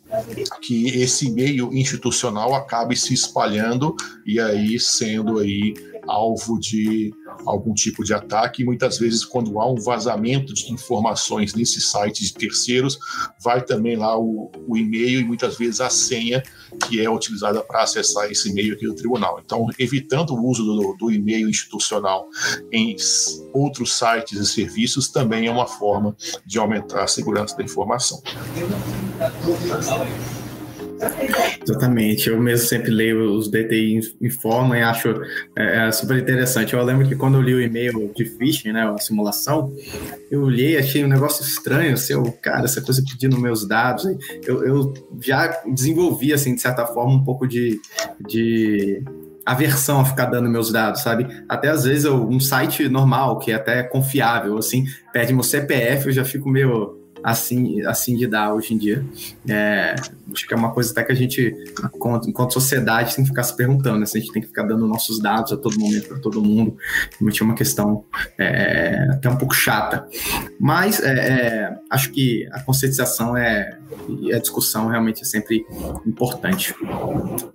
que 0.61 0.89
esse 0.89 1.31
meio 1.31 1.73
institucional 1.73 2.55
acabe 2.55 2.97
se 2.97 3.13
espalhando 3.13 3.95
e 4.25 4.41
aí 4.41 4.79
sendo 4.81 5.39
aí 5.39 5.75
alvo 6.07 6.59
de 6.59 7.13
algum 7.45 7.75
tipo 7.75 8.05
de 8.05 8.15
ataque. 8.15 8.63
E 8.63 8.65
muitas 8.65 8.99
vezes, 8.99 9.25
quando 9.25 9.61
há 9.61 9.71
um 9.71 9.77
vazamento 9.77 10.55
de 10.55 10.73
informações 10.73 11.55
nesses 11.55 11.91
sites 11.91 12.29
de 12.29 12.35
terceiros, 12.35 12.99
vai 13.43 13.63
também 13.63 13.97
lá 13.97 14.19
o, 14.19 14.51
o 14.67 14.77
e-mail 14.77 15.21
e 15.21 15.25
muitas 15.25 15.57
vezes 15.57 15.81
a 15.81 15.91
senha 15.91 16.43
que 16.89 17.01
é 17.01 17.11
utilizada 17.11 17.63
para 17.63 17.83
acessar 17.83 18.31
esse 18.31 18.51
e-mail 18.51 18.75
aqui 18.75 18.87
do 18.87 18.95
tribunal. 18.95 19.41
Então, 19.45 19.67
evitando 19.79 20.35
o 20.35 20.47
uso 20.47 20.65
do, 20.65 20.97
do 20.97 21.11
e-mail 21.11 21.49
institucional 21.49 22.29
em 22.73 22.97
outros 23.53 23.93
sites 23.97 24.39
e 24.39 24.47
serviços 24.47 25.09
também 25.09 25.47
é 25.47 25.51
uma 25.51 25.67
forma 25.67 26.17
de 26.45 26.59
aumentar 26.59 27.05
a 27.05 27.07
segurança 27.07 27.57
da 27.57 27.65
informação. 27.65 28.23
Exatamente, 31.63 32.29
eu 32.29 32.41
mesmo 32.41 32.67
sempre 32.67 32.91
leio 32.91 33.33
os 33.33 33.51
DTI 33.51 34.01
informam 34.21 34.75
e 34.75 34.83
acho 34.83 35.09
é, 35.57 35.89
é, 35.89 35.93
super 35.93 36.17
interessante. 36.17 36.75
Eu 36.75 36.83
lembro 36.85 37.07
que 37.07 37.17
quando 37.17 37.37
eu 37.37 37.43
li 37.43 37.55
o 37.55 37.61
e-mail 37.61 38.13
de 38.15 38.25
phishing, 38.25 38.73
né, 38.73 38.83
a 38.83 38.99
simulação, 38.99 39.73
eu 40.31 40.43
olhei, 40.43 40.79
achei 40.79 41.05
um 41.05 41.09
negócio 41.09 41.43
estranho, 41.45 41.95
assim, 41.95 42.15
cara, 42.41 42.65
essa 42.65 42.81
coisa 42.81 43.03
pedindo 43.03 43.39
meus 43.41 43.67
dados, 43.67 44.05
eu, 44.47 44.65
eu 44.65 44.95
já 45.21 45.49
desenvolvi, 45.67 46.33
assim, 46.33 46.55
de 46.55 46.61
certa 46.61 46.87
forma, 46.87 47.15
um 47.15 47.25
pouco 47.25 47.47
de, 47.47 47.81
de 48.29 49.03
aversão 49.45 50.01
a 50.01 50.05
ficar 50.05 50.27
dando 50.27 50.49
meus 50.49 50.73
dados, 50.73 51.03
sabe? 51.03 51.27
Até 51.49 51.69
às 51.69 51.85
vezes 51.85 52.05
eu, 52.05 52.29
um 52.29 52.41
site 52.41 52.89
normal, 52.89 53.39
que 53.39 53.51
é 53.51 53.55
até 53.55 53.83
confiável, 53.83 54.57
assim, 54.59 54.87
pede 55.13 55.33
meu 55.33 55.43
CPF, 55.43 56.07
eu 56.07 56.13
já 56.13 56.25
fico 56.25 56.49
meio 56.49 57.06
assim, 57.27 57.83
assim 57.83 58.17
de 58.17 58.25
dar 58.25 58.55
hoje 58.55 58.73
em 58.73 58.79
dia. 58.79 59.05
É, 59.49 59.97
acho 60.33 60.47
que 60.47 60.55
é 60.55 60.57
uma 60.57 60.71
coisa 60.71 60.93
até 60.93 61.03
que 61.03 61.11
a 61.11 61.15
gente, 61.15 61.53
enquanto 62.25 62.53
sociedade, 62.53 63.17
tem 63.17 63.25
que 63.25 63.31
ficar 63.31 63.43
se 63.43 63.57
perguntando, 63.57 63.99
né? 63.99 64.07
Se 64.07 64.17
a 64.17 64.21
gente 64.21 64.33
tem 64.33 64.41
que 64.41 64.47
ficar 64.47 64.63
dando 64.63 64.87
nossos 64.87 65.19
dados 65.19 65.53
a 65.53 65.57
todo 65.57 65.77
momento 65.77 66.07
para 66.07 66.21
todo 66.21 66.41
mundo. 66.41 66.77
Realmente 67.19 67.43
é 67.43 67.45
uma 67.45 67.57
questão 67.57 68.05
é, 68.39 69.09
até 69.11 69.29
um 69.29 69.35
pouco 69.35 69.57
chata. 69.57 70.07
Mas 70.61 71.01
é, 71.01 71.15
é, 71.15 71.77
acho 71.91 72.13
que 72.13 72.49
a 72.53 72.63
conscientização 72.63 73.37
é, 73.37 73.77
e 74.21 74.33
a 74.33 74.39
discussão 74.39 74.87
realmente 74.87 75.23
é 75.23 75.25
sempre 75.25 75.67
importante. 76.07 76.77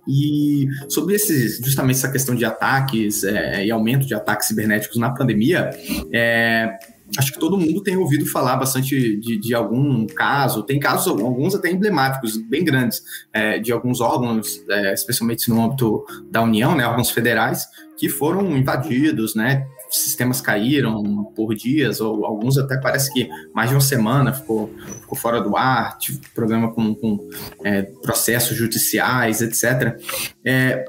E 0.06 0.68
sobre 0.90 1.14
esses, 1.14 1.64
justamente 1.64 1.96
essa 1.96 2.12
questão 2.12 2.34
de 2.34 2.44
ataques 2.44 3.24
é, 3.24 3.64
e 3.64 3.70
aumento 3.70 4.04
de 4.04 4.14
ataques 4.14 4.48
cibernéticos 4.48 4.98
na 4.98 5.08
pandemia, 5.14 5.70
é, 6.12 6.76
acho 7.18 7.32
que 7.32 7.38
todo 7.38 7.58
mundo 7.58 7.82
tem 7.82 7.96
ouvido 7.96 8.26
falar 8.26 8.56
bastante 8.56 9.16
de, 9.18 9.38
de 9.38 9.54
algum 9.54 10.06
caso, 10.06 10.62
tem 10.62 10.78
casos, 10.78 11.06
alguns 11.08 11.54
até 11.54 11.70
emblemáticos, 11.70 12.36
bem 12.36 12.64
grandes, 12.64 13.02
é, 13.32 13.58
de 13.58 13.72
alguns 13.72 14.00
órgãos, 14.00 14.62
é, 14.68 14.94
especialmente 14.94 15.48
no 15.48 15.62
âmbito 15.62 16.04
da 16.30 16.42
União, 16.42 16.74
né, 16.74 16.86
órgãos 16.86 17.10
federais, 17.10 17.66
que 17.98 18.08
foram 18.08 18.56
invadidos, 18.56 19.34
né, 19.34 19.66
sistemas 19.90 20.40
caíram 20.40 21.24
por 21.36 21.54
dias, 21.54 22.00
ou 22.00 22.24
alguns 22.24 22.56
até 22.56 22.78
parece 22.78 23.12
que 23.12 23.28
mais 23.54 23.68
de 23.68 23.74
uma 23.74 23.80
semana 23.80 24.32
ficou, 24.32 24.72
ficou 25.00 25.18
fora 25.18 25.40
do 25.40 25.56
ar, 25.56 25.98
tive 25.98 26.20
problema 26.34 26.72
com, 26.72 26.94
com 26.94 27.28
é, 27.62 27.82
processos 27.82 28.56
judiciais, 28.56 29.42
etc. 29.42 29.98
É, 30.44 30.84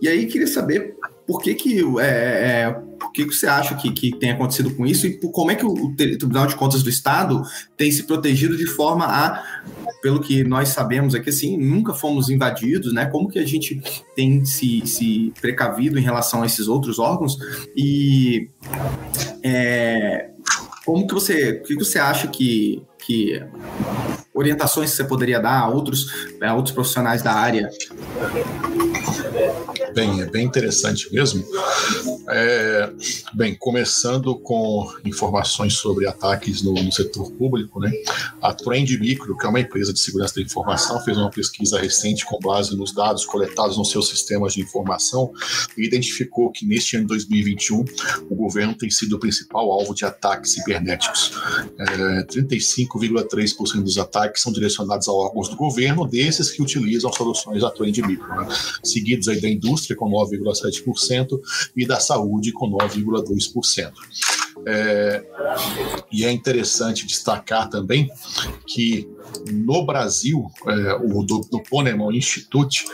e 0.00 0.08
aí 0.08 0.26
queria 0.26 0.46
saber 0.46 0.94
por 1.26 1.40
que 1.40 1.54
que, 1.54 1.80
é, 2.00 2.04
é, 2.04 2.82
que, 3.14 3.24
você 3.24 3.46
acha 3.46 3.76
que, 3.76 3.92
que 3.92 4.18
tem 4.18 4.32
acontecido 4.32 4.74
com 4.74 4.84
isso 4.84 5.06
e 5.06 5.16
como 5.30 5.50
é 5.50 5.54
que 5.54 5.64
o, 5.64 5.94
Tribunal 5.94 6.46
de 6.46 6.56
Contas 6.56 6.82
do 6.82 6.90
Estado 6.90 7.42
tem 7.76 7.90
se 7.92 8.02
protegido 8.02 8.56
de 8.56 8.66
forma 8.66 9.06
a, 9.06 9.42
pelo 10.02 10.20
que 10.20 10.42
nós 10.42 10.70
sabemos 10.70 11.14
aqui, 11.14 11.30
assim, 11.30 11.56
nunca 11.56 11.94
fomos 11.94 12.28
invadidos, 12.28 12.92
né? 12.92 13.06
Como 13.06 13.28
que 13.28 13.38
a 13.38 13.46
gente 13.46 13.80
tem 14.16 14.44
se, 14.44 14.84
se 14.86 15.32
precavido 15.40 15.98
em 15.98 16.02
relação 16.02 16.42
a 16.42 16.46
esses 16.46 16.66
outros 16.66 16.98
órgãos 16.98 17.38
e 17.76 18.50
é, 19.42 20.30
como 20.84 21.06
que 21.06 21.14
você, 21.14 21.62
o 21.62 21.62
que 21.62 21.74
você 21.76 21.98
acha 21.98 22.26
que, 22.28 22.82
que 23.04 23.42
orientações 24.32 24.90
que 24.90 24.96
você 24.96 25.04
poderia 25.04 25.40
dar 25.40 25.60
a 25.60 25.68
outros, 25.68 26.06
a 26.40 26.54
outros 26.54 26.74
profissionais 26.74 27.22
da 27.22 27.32
área 27.32 27.68
Bem, 29.94 30.22
é 30.22 30.26
bem 30.26 30.44
interessante 30.44 31.12
mesmo. 31.12 31.44
É, 32.28 32.90
bem, 33.32 33.54
começando 33.54 34.36
com 34.36 34.92
informações 35.04 35.74
sobre 35.74 36.08
ataques 36.08 36.62
no, 36.62 36.72
no, 36.74 36.90
setor 36.90 37.30
público, 37.32 37.78
né? 37.78 37.92
A 38.42 38.52
Trend 38.52 38.98
Micro, 38.98 39.36
que 39.36 39.46
é 39.46 39.48
uma 39.48 39.60
empresa 39.60 39.92
de 39.92 40.00
segurança 40.00 40.34
da 40.34 40.42
informação, 40.42 41.00
fez 41.00 41.16
uma 41.16 41.30
pesquisa 41.30 41.78
recente 41.78 42.24
com 42.24 42.40
base 42.40 42.76
nos 42.76 42.92
dados 42.92 43.24
coletados 43.24 43.76
nos 43.76 43.90
seus 43.90 44.08
sistemas 44.08 44.54
de 44.54 44.62
informação 44.62 45.32
e 45.76 45.86
identificou 45.86 46.50
que 46.50 46.66
neste 46.66 46.96
ano 46.96 47.06
de 47.06 47.14
2021 47.14 47.84
o 48.28 48.34
governo 48.34 48.74
tem 48.74 48.90
sido 48.90 49.14
o 49.14 49.20
principal 49.20 49.70
alvo 49.70 49.94
de 49.94 50.04
ataques 50.04 50.54
cibernéticos. 50.54 51.32
É, 51.78 52.24
35,3% 52.94 53.82
dos 53.82 53.98
ataques 53.98 54.42
são 54.42 54.52
direcionados 54.52 55.08
a 55.08 55.12
órgãos 55.12 55.48
do 55.48 55.56
governo, 55.56 56.06
desses 56.06 56.50
que 56.50 56.62
utilizam 56.62 57.12
soluções 57.12 57.62
da 57.62 57.70
Trend 57.70 58.00
Micro, 58.02 58.28
né? 58.28 58.48
seguidos 58.82 59.28
aí 59.28 59.40
da 59.40 59.48
indústria 59.48 59.96
com 59.96 60.10
9,7% 60.10 61.40
e 61.76 61.86
da 61.86 62.00
saúde 62.00 62.52
com 62.52 62.70
9,2%. 62.70 63.92
É, 64.66 65.24
e 66.12 66.24
é 66.24 66.30
interessante 66.30 67.06
destacar 67.06 67.68
também 67.68 68.08
que 68.66 69.08
no 69.50 69.84
Brasil, 69.84 70.46
é, 70.66 70.94
o 70.94 71.22
do, 71.22 71.40
do 71.40 71.62
Ponemon 71.62 72.12
Institute, 72.12 72.84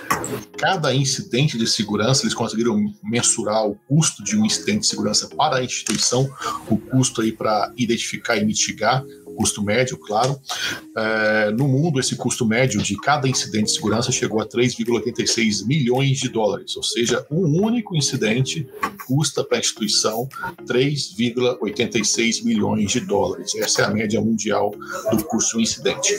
cada 0.56 0.94
incidente 0.94 1.58
de 1.58 1.66
segurança, 1.66 2.22
eles 2.22 2.34
conseguiram 2.34 2.76
mensurar 3.02 3.66
o 3.66 3.76
custo 3.88 4.24
de 4.24 4.36
um 4.36 4.44
incidente 4.44 4.80
de 4.80 4.86
segurança 4.86 5.28
para 5.28 5.56
a 5.56 5.64
instituição, 5.64 6.28
o 6.68 6.76
custo 6.76 7.20
aí 7.20 7.30
para 7.30 7.72
identificar 7.76 8.36
e 8.36 8.44
mitigar 8.44 9.04
custo 9.34 9.62
médio, 9.62 9.96
claro. 9.98 10.38
É, 10.96 11.50
no 11.50 11.68
mundo, 11.68 12.00
esse 12.00 12.16
custo 12.16 12.46
médio 12.46 12.82
de 12.82 12.96
cada 12.96 13.28
incidente 13.28 13.66
de 13.66 13.72
segurança 13.72 14.12
chegou 14.12 14.40
a 14.40 14.46
3,86 14.46 15.66
milhões 15.66 16.18
de 16.18 16.28
dólares, 16.28 16.76
ou 16.76 16.82
seja, 16.82 17.26
um 17.30 17.62
único 17.62 17.96
incidente 17.96 18.66
custa 19.06 19.44
para 19.44 19.58
a 19.58 19.60
instituição 19.60 20.28
3,86 20.66 22.44
milhões 22.44 22.90
de 22.90 23.00
dólares. 23.00 23.54
Essa 23.56 23.82
é 23.82 23.84
a 23.84 23.90
média 23.90 24.20
mundial 24.20 24.74
do 25.10 25.24
custo 25.24 25.56
do 25.56 25.62
incidente. 25.62 26.14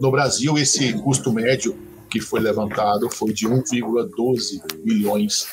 No 0.00 0.10
Brasil, 0.10 0.56
esse 0.58 0.92
custo 0.94 1.32
médio 1.32 1.76
que 2.10 2.20
foi 2.20 2.40
levantado 2.40 3.10
foi 3.10 3.32
de 3.32 3.46
1,12 3.46 4.60
milhões 4.84 5.46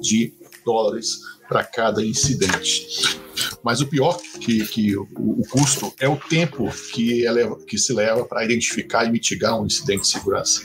de 0.00 0.32
dólares 0.64 1.20
para 1.48 1.64
cada 1.64 2.04
incidente. 2.04 3.23
Mas 3.64 3.80
o 3.80 3.86
pior 3.86 4.20
que, 4.40 4.66
que 4.66 4.96
o, 4.96 5.08
o 5.16 5.42
custo 5.48 5.92
é 5.98 6.06
o 6.06 6.16
tempo 6.16 6.70
que, 6.92 7.26
é, 7.26 7.32
que 7.66 7.78
se 7.78 7.94
leva 7.94 8.24
para 8.24 8.44
identificar 8.44 9.06
e 9.06 9.10
mitigar 9.10 9.58
um 9.58 9.64
incidente 9.64 10.02
de 10.02 10.08
segurança. 10.08 10.62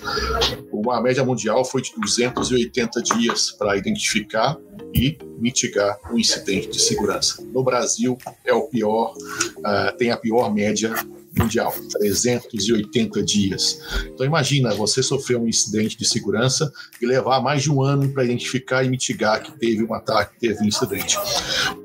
Uma 0.72 1.02
média 1.02 1.24
mundial 1.24 1.64
foi 1.64 1.82
de 1.82 1.94
280 1.96 3.02
dias 3.02 3.52
para 3.52 3.78
identificar 3.78 4.58
e 4.94 5.18
mitigar 5.38 5.98
um 6.12 6.18
incidente 6.18 6.68
de 6.68 6.82
segurança. 6.82 7.42
No 7.54 7.64
Brasil 7.64 8.18
é 8.44 8.54
o 8.54 8.64
pior, 8.64 9.14
uh, 9.14 9.98
tem 9.98 10.12
a 10.12 10.18
pior 10.18 10.54
média 10.54 10.94
mundial, 11.40 11.74
380 11.92 13.24
dias. 13.24 13.80
Então 14.08 14.26
imagina 14.26 14.74
você 14.76 15.02
sofrer 15.02 15.38
um 15.38 15.48
incidente 15.48 15.98
de 15.98 16.08
segurança 16.08 16.72
e 17.02 17.06
levar 17.06 17.42
mais 17.42 17.64
de 17.64 17.72
um 17.72 17.82
ano 17.82 18.10
para 18.10 18.24
identificar 18.24 18.84
e 18.84 18.90
mitigar 18.90 19.42
que 19.42 19.58
teve 19.58 19.84
um 19.84 19.94
ataque, 19.94 20.34
que 20.34 20.48
teve 20.48 20.64
um 20.64 20.68
incidente. 20.68 21.18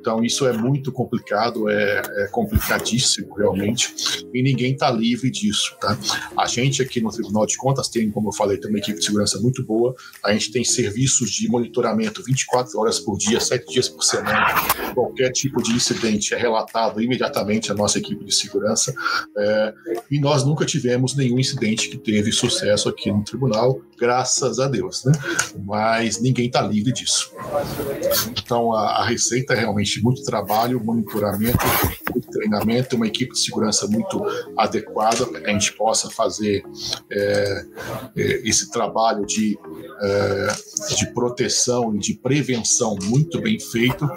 Então 0.00 0.22
isso 0.24 0.46
é 0.46 0.52
muito 0.52 0.92
complicado, 0.92 1.68
é, 1.68 2.02
é 2.16 2.28
complicadíssimo 2.28 3.34
realmente, 3.34 3.94
e 4.32 4.42
ninguém 4.42 4.72
está 4.72 4.90
livre 4.90 5.30
disso, 5.30 5.76
tá? 5.80 5.98
A 6.36 6.46
gente 6.46 6.82
aqui 6.82 7.00
no 7.00 7.10
Tribunal 7.10 7.46
de 7.46 7.56
Contas 7.56 7.88
tem, 7.88 8.10
como 8.10 8.28
eu 8.28 8.32
falei, 8.32 8.58
tem 8.58 8.68
uma 8.68 8.78
equipe 8.78 8.98
de 8.98 9.04
segurança 9.04 9.40
muito 9.40 9.64
boa. 9.64 9.94
A 10.24 10.32
gente 10.32 10.50
tem 10.50 10.64
serviços 10.64 11.30
de 11.30 11.48
monitoramento 11.48 12.22
24 12.22 12.78
horas 12.78 12.98
por 12.98 13.16
dia, 13.16 13.40
7 13.40 13.72
dias 13.72 13.88
por 13.88 14.02
semana. 14.02 14.46
Qualquer 14.94 15.30
tipo 15.30 15.62
de 15.62 15.72
incidente 15.72 16.34
é 16.34 16.38
relatado 16.38 17.00
imediatamente 17.00 17.70
à 17.70 17.74
nossa 17.74 17.98
equipe 17.98 18.24
de 18.24 18.34
segurança. 18.34 18.94
É, 19.36 19.43
e 20.11 20.18
nós 20.18 20.44
nunca 20.44 20.64
tivemos 20.64 21.14
nenhum 21.14 21.38
incidente 21.38 21.88
que 21.88 21.96
teve 21.96 22.33
sucesso 22.33 22.88
aqui 22.88 23.11
no 23.11 23.24
tribunal, 23.24 23.80
graças 23.98 24.59
a 24.59 24.68
Deus, 24.68 25.04
né? 25.04 25.12
Mas 25.64 26.20
ninguém 26.20 26.46
está 26.46 26.62
livre 26.62 26.92
disso. 26.92 27.33
Então 28.30 28.72
a, 28.72 29.02
a, 29.02 29.04
receita 29.04 29.54
é 29.54 29.61
realmente 29.61 30.02
muito 30.02 30.22
trabalho, 30.24 30.83
monitoramento, 30.83 31.59
treinamento, 32.35 32.97
uma 32.97 33.07
equipe 33.07 33.33
de 33.33 33.38
segurança 33.38 33.87
muito 33.87 34.23
adequada 34.57 35.25
para 35.27 35.40
que 35.40 35.49
a 35.49 35.53
gente 35.53 35.73
possa 35.75 36.11
fazer 36.11 36.64
é, 37.11 37.66
é, 38.16 38.49
esse 38.49 38.70
trabalho 38.70 39.25
de, 39.25 39.57
é, 40.01 40.47
de 40.97 41.07
proteção 41.12 41.94
e 41.94 41.99
de 41.99 42.14
prevenção 42.14 42.97
muito 43.05 43.40
bem 43.40 43.59
feito. 43.61 44.09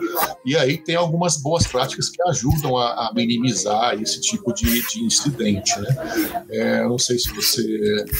E 0.43 0.57
aí 0.57 0.77
tem 0.77 0.95
algumas 0.95 1.37
boas 1.37 1.67
práticas 1.67 2.09
que 2.09 2.21
ajudam 2.29 2.75
a, 2.75 3.07
a 3.07 3.13
minimizar 3.13 3.93
esse 4.01 4.19
tipo 4.19 4.51
de, 4.53 4.81
de 4.87 5.03
incidente. 5.03 5.79
Né? 5.79 6.45
É, 6.49 6.81
eu 6.81 6.89
não 6.89 6.97
sei 6.97 7.19
se 7.19 7.31
você 7.31 7.63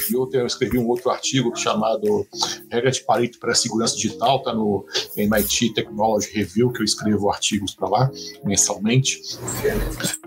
viu, 0.10 0.30
eu 0.32 0.46
escrevi 0.46 0.78
um 0.78 0.88
outro 0.88 1.10
artigo 1.10 1.56
chamado 1.56 2.28
Regra 2.70 2.92
de 2.92 3.02
Pareto 3.04 3.40
para 3.40 3.52
a 3.52 3.56
Segurança 3.56 3.96
Digital, 3.96 4.38
está 4.38 4.54
no 4.54 4.86
MIT 5.16 5.74
Technology 5.74 6.30
Review, 6.34 6.72
que 6.72 6.82
eu 6.82 6.86
escrevo 6.86 7.32
artigos 7.32 7.74
para 7.74 7.90
lá 7.90 8.12
mensalmente. 8.44 9.22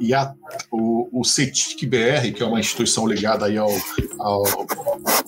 E 0.00 0.14
a, 0.14 0.34
o, 0.70 1.20
o 1.20 1.24
CETIC 1.24 1.86
BR, 1.86 2.32
que 2.34 2.42
é 2.42 2.46
uma 2.46 2.60
instituição 2.60 3.06
ligada 3.06 3.46
aí 3.46 3.56
ao, 3.56 3.70
ao 4.18 4.42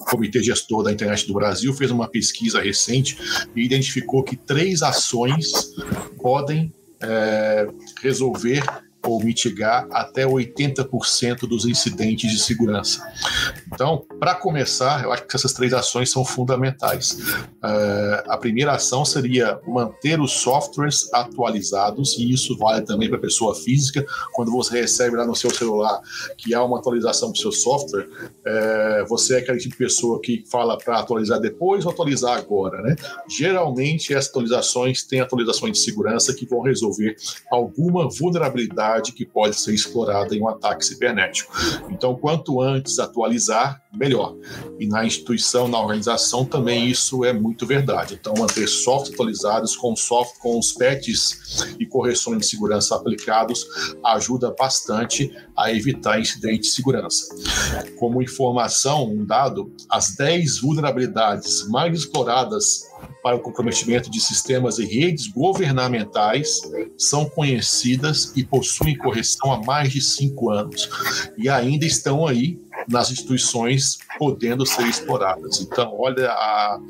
Comitê 0.08 0.42
Gestor 0.42 0.82
da 0.82 0.92
Internet 0.92 1.26
do 1.26 1.34
Brasil, 1.34 1.72
fez 1.74 1.90
uma 1.90 2.08
pesquisa 2.08 2.60
recente 2.60 3.16
e 3.54 3.64
identificou 3.64 4.22
que 4.22 4.36
três 4.36 4.82
ações 4.82 5.50
podem 6.20 6.72
é, 7.00 7.66
resolver 8.02 8.62
ou 9.04 9.22
mitigar 9.22 9.86
até 9.90 10.24
80% 10.24 11.40
dos 11.40 11.64
incidentes 11.66 12.30
de 12.30 12.38
segurança. 12.38 13.02
Então, 13.72 14.04
para 14.18 14.34
começar, 14.34 15.02
eu 15.04 15.12
acho 15.12 15.26
que 15.26 15.36
essas 15.36 15.52
três 15.52 15.72
ações 15.72 16.10
são 16.10 16.24
fundamentais. 16.24 17.12
Uh, 17.12 18.22
a 18.28 18.36
primeira 18.36 18.72
ação 18.72 19.04
seria 19.04 19.58
manter 19.66 20.20
os 20.20 20.32
softwares 20.32 21.12
atualizados, 21.12 22.16
e 22.18 22.32
isso 22.32 22.56
vale 22.56 22.82
também 22.82 23.08
para 23.08 23.18
a 23.18 23.20
pessoa 23.20 23.54
física. 23.54 24.04
Quando 24.32 24.52
você 24.52 24.80
recebe 24.80 25.16
lá 25.16 25.26
no 25.26 25.34
seu 25.34 25.50
celular 25.50 26.00
que 26.36 26.54
há 26.54 26.62
uma 26.62 26.78
atualização 26.78 27.32
do 27.32 27.38
seu 27.38 27.50
software, 27.50 28.06
uh, 28.06 29.06
você 29.08 29.36
é 29.36 29.38
aquele 29.38 29.58
tipo 29.58 29.72
de 29.72 29.78
pessoa 29.78 30.20
que 30.20 30.44
fala 30.50 30.78
para 30.78 30.98
atualizar 30.98 31.40
depois 31.40 31.84
ou 31.84 31.90
atualizar 31.90 32.38
agora. 32.38 32.80
Né? 32.82 32.96
Geralmente, 33.28 34.14
essas 34.14 34.30
atualizações 34.30 35.02
têm 35.02 35.20
atualizações 35.20 35.72
de 35.72 35.78
segurança 35.78 36.34
que 36.34 36.46
vão 36.46 36.62
resolver 36.62 37.16
alguma 37.50 38.08
vulnerabilidade 38.08 38.91
que 39.00 39.24
pode 39.24 39.56
ser 39.56 39.72
explorada 39.72 40.34
em 40.34 40.42
um 40.42 40.48
ataque 40.48 40.84
cibernético. 40.84 41.52
Então, 41.88 42.14
quanto 42.14 42.60
antes 42.60 42.98
atualizar, 42.98 43.80
melhor. 43.92 44.34
E 44.78 44.86
na 44.86 45.04
instituição, 45.04 45.68
na 45.68 45.78
organização, 45.78 46.44
também 46.44 46.88
isso 46.88 47.24
é 47.24 47.32
muito 47.32 47.66
verdade. 47.66 48.18
Então, 48.20 48.34
manter 48.36 48.66
softwares 48.66 49.12
atualizados 49.12 49.76
com, 49.76 49.94
soft, 49.94 50.38
com 50.38 50.58
os 50.58 50.72
patches 50.72 51.74
e 51.78 51.86
correções 51.86 52.38
de 52.38 52.46
segurança 52.46 52.96
aplicados 52.96 53.66
ajuda 54.04 54.54
bastante 54.58 55.30
a 55.56 55.72
evitar 55.72 56.20
incidentes 56.20 56.70
de 56.70 56.76
segurança. 56.76 57.34
Como 57.98 58.22
informação, 58.22 59.08
um 59.08 59.24
dado, 59.24 59.72
as 59.88 60.14
10 60.16 60.60
vulnerabilidades 60.60 61.68
mais 61.68 61.96
exploradas 61.96 62.91
para 63.22 63.36
o 63.36 63.40
comprometimento 63.40 64.10
de 64.10 64.20
sistemas 64.20 64.78
e 64.78 64.84
redes 64.84 65.28
governamentais 65.28 66.60
são 66.98 67.28
conhecidas 67.28 68.32
e 68.36 68.44
possuem 68.44 68.96
correção 68.96 69.52
há 69.52 69.64
mais 69.64 69.92
de 69.92 70.00
cinco 70.00 70.50
anos. 70.50 70.88
E 71.38 71.48
ainda 71.48 71.84
estão 71.84 72.26
aí 72.26 72.58
nas 72.88 73.10
instituições 73.10 73.98
podendo 74.18 74.66
ser 74.66 74.86
exploradas. 74.86 75.60
Então, 75.60 75.94
olha 75.98 76.30
a, 76.30 76.80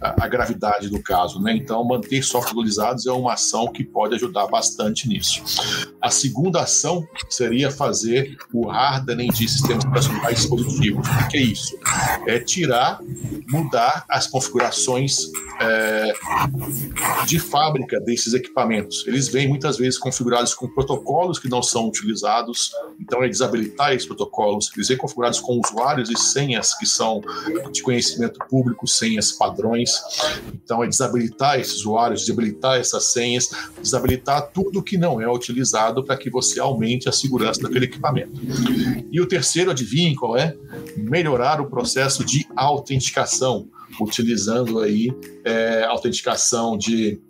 a, 0.00 0.28
gravidade 0.28 0.88
do 0.88 1.02
caso. 1.02 1.40
Né? 1.40 1.56
Então, 1.56 1.84
manter 1.84 2.22
softwares 2.22 2.50
atualizados 2.50 3.06
é 3.06 3.12
uma 3.12 3.34
ação 3.34 3.68
que 3.68 3.84
pode 3.84 4.14
ajudar 4.14 4.46
bastante 4.46 5.08
nisso. 5.08 5.42
A 6.00 6.10
segunda 6.10 6.62
ação 6.62 7.06
seria 7.28 7.70
fazer 7.70 8.36
o 8.52 8.70
hardening 8.70 9.28
de 9.28 9.48
sistemas 9.48 9.84
operacionais 9.84 10.36
dispositivos. 10.36 11.06
O 11.08 11.28
que 11.28 11.36
é 11.36 11.42
isso? 11.42 11.78
É 12.26 12.38
tirar, 12.38 13.00
mudar 13.48 14.04
as 14.08 14.26
configurações 14.26 15.30
é, 15.60 16.12
de 17.26 17.38
fábrica 17.38 18.00
desses 18.00 18.34
equipamentos. 18.34 19.06
Eles 19.06 19.28
vêm 19.28 19.48
muitas 19.48 19.76
vezes 19.76 19.98
configurados 19.98 20.54
com 20.54 20.68
protocolos 20.68 21.38
que 21.38 21.48
não 21.48 21.62
são 21.62 21.88
utilizados, 21.88 22.72
então 22.98 23.22
é 23.22 23.28
desabilitar 23.28 23.92
esses 23.92 24.06
protocolos, 24.06 24.70
eles 24.74 24.88
vêm 24.88 24.96
configurados 24.96 25.19
com 25.38 25.60
usuários 25.60 26.08
e 26.08 26.16
senhas 26.16 26.76
que 26.76 26.86
são 26.86 27.20
de 27.70 27.82
conhecimento 27.82 28.38
público, 28.48 28.86
senhas 28.86 29.32
padrões. 29.32 30.00
Então 30.54 30.82
é 30.82 30.88
desabilitar 30.88 31.60
esses 31.60 31.80
usuários, 31.80 32.20
desabilitar 32.20 32.78
essas 32.78 33.12
senhas, 33.12 33.50
desabilitar 33.80 34.50
tudo 34.52 34.82
que 34.82 34.96
não 34.96 35.20
é 35.20 35.30
utilizado 35.30 36.04
para 36.04 36.16
que 36.16 36.30
você 36.30 36.58
aumente 36.58 37.08
a 37.08 37.12
segurança 37.12 37.60
daquele 37.60 37.84
equipamento. 37.84 38.40
E 39.10 39.20
o 39.20 39.26
terceiro, 39.26 39.70
adivinhem 39.70 40.14
qual 40.14 40.36
é? 40.36 40.56
Melhorar 40.96 41.60
o 41.60 41.68
processo 41.68 42.24
de 42.24 42.46
autenticação 42.56 43.68
utilizando 44.00 44.78
aí 44.78 45.12
é, 45.44 45.84
autenticação 45.84 46.76
de 46.76 47.20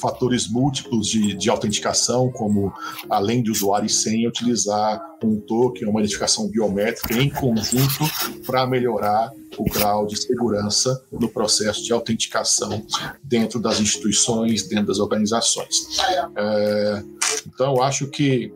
fatores 0.00 0.48
múltiplos 0.48 1.06
de, 1.06 1.34
de 1.34 1.48
autenticação, 1.48 2.30
como 2.30 2.72
além 3.08 3.42
de 3.42 3.50
usuário 3.50 3.86
e 3.86 3.90
senha, 3.90 4.28
utilizar 4.28 5.00
um 5.22 5.40
token, 5.40 5.88
uma 5.88 6.00
identificação 6.00 6.48
biométrica 6.48 7.14
em 7.14 7.30
conjunto 7.30 8.04
para 8.44 8.66
melhorar 8.66 9.30
o 9.56 9.64
grau 9.64 10.06
de 10.06 10.20
segurança 10.20 11.04
no 11.12 11.28
processo 11.28 11.84
de 11.84 11.92
autenticação 11.92 12.84
dentro 13.22 13.60
das 13.60 13.80
instituições, 13.80 14.66
dentro 14.66 14.86
das 14.86 14.98
organizações. 14.98 15.98
É, 16.36 17.02
então, 17.46 17.76
eu 17.76 17.82
acho 17.82 18.06
que 18.08 18.52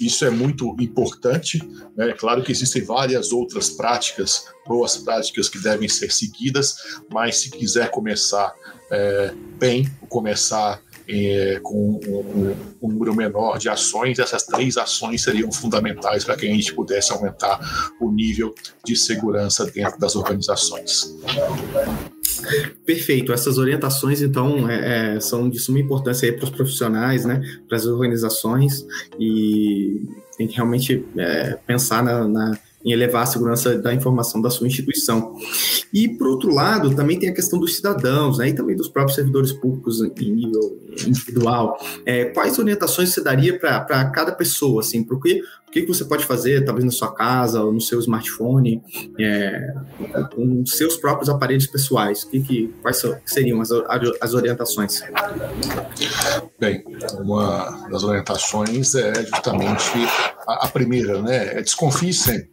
isso 0.00 0.24
é 0.24 0.30
muito 0.30 0.74
importante. 0.80 1.58
Né? 1.96 2.12
Claro 2.12 2.42
que 2.42 2.52
existem 2.52 2.84
várias 2.84 3.32
outras 3.32 3.70
práticas, 3.70 4.46
boas 4.66 4.96
práticas 4.96 5.48
que 5.48 5.58
devem 5.58 5.88
ser 5.88 6.12
seguidas, 6.12 6.76
mas 7.10 7.38
se 7.38 7.50
quiser 7.50 7.90
começar 7.90 8.52
é, 8.92 9.32
bem, 9.58 9.88
começar 10.08 10.80
é, 11.08 11.58
com 11.62 12.00
um, 12.06 12.54
um, 12.82 12.88
número 12.88 13.14
menor 13.14 13.58
de 13.58 13.68
ações, 13.68 14.18
essas 14.18 14.44
três 14.44 14.76
ações 14.76 15.22
seriam 15.22 15.50
fundamentais 15.50 16.24
para 16.24 16.36
que 16.36 16.46
a 16.46 16.50
gente 16.50 16.74
pudesse 16.74 17.12
aumentar 17.12 17.58
o 18.00 18.10
nível 18.10 18.54
de 18.84 18.94
segurança 18.94 19.64
dentro 19.66 19.98
das 19.98 20.14
organizações. 20.14 21.16
Perfeito. 22.84 23.32
Essas 23.32 23.58
orientações, 23.58 24.20
então, 24.20 24.68
é, 24.68 25.16
é, 25.16 25.20
são 25.20 25.48
de 25.48 25.58
suma 25.58 25.80
importância 25.80 26.32
para 26.32 26.44
os 26.44 26.50
profissionais, 26.50 27.24
né, 27.24 27.40
para 27.68 27.76
as 27.76 27.86
organizações, 27.86 28.84
e 29.18 30.02
tem 30.36 30.46
que 30.46 30.56
realmente 30.56 31.04
é, 31.16 31.58
pensar 31.66 32.02
na, 32.02 32.26
na 32.26 32.58
em 32.84 32.92
elevar 32.92 33.22
a 33.22 33.26
segurança 33.26 33.78
da 33.78 33.94
informação 33.94 34.40
da 34.40 34.50
sua 34.50 34.66
instituição. 34.66 35.34
E, 35.92 36.08
por 36.08 36.26
outro 36.26 36.52
lado, 36.54 36.94
também 36.94 37.18
tem 37.18 37.28
a 37.28 37.34
questão 37.34 37.58
dos 37.58 37.76
cidadãos, 37.76 38.38
né, 38.38 38.48
e 38.48 38.54
também 38.54 38.76
dos 38.76 38.88
próprios 38.88 39.14
servidores 39.14 39.52
públicos 39.52 40.00
em 40.00 40.32
nível 40.32 40.78
individual. 41.06 41.78
É, 42.04 42.26
quais 42.26 42.58
orientações 42.58 43.10
você 43.10 43.22
daria 43.22 43.58
para 43.58 44.10
cada 44.10 44.32
pessoa, 44.32 44.80
assim, 44.80 45.02
porque 45.02 45.42
o 45.72 45.86
que, 45.86 45.86
você 45.86 46.04
pode 46.04 46.26
fazer, 46.26 46.66
talvez 46.66 46.84
na 46.84 46.90
sua 46.90 47.14
casa 47.14 47.62
ou 47.62 47.72
no 47.72 47.80
seu 47.80 47.98
smartphone, 47.98 48.82
é, 49.18 49.74
com 50.34 50.66
seus 50.66 50.98
próprios 50.98 51.30
aparelhos 51.30 51.66
pessoais? 51.66 52.24
Que, 52.24 52.42
que, 52.42 52.74
quais 52.82 53.02
seriam 53.24 53.58
as, 53.62 53.70
as 54.20 54.34
orientações? 54.34 55.02
Bem, 56.60 56.84
uma 57.18 57.88
das 57.90 58.04
orientações 58.04 58.94
é 58.94 59.24
justamente 59.24 59.92
a, 60.46 60.66
a 60.66 60.68
primeira, 60.68 61.22
né? 61.22 61.58
É 61.58 61.62
desconfie 61.62 62.12
sempre. 62.12 62.50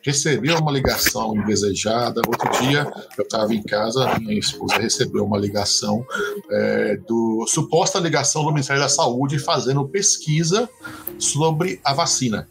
Recebeu 0.00 0.56
uma 0.58 0.70
ligação 0.70 1.36
indesejada. 1.36 2.22
Outro 2.24 2.48
dia 2.62 2.88
eu 3.18 3.24
estava 3.24 3.52
em 3.52 3.64
casa, 3.64 4.16
minha 4.20 4.38
esposa 4.38 4.76
recebeu 4.76 5.24
uma 5.24 5.38
ligação 5.38 6.06
é, 6.48 6.96
do 6.98 7.44
suposta 7.48 7.98
ligação 7.98 8.44
do 8.44 8.52
Ministério 8.52 8.80
da 8.80 8.88
Saúde 8.88 9.40
fazendo 9.40 9.84
pesquisa 9.88 10.70
sobre 11.18 11.80
a 11.84 11.92
vacina 11.92 12.48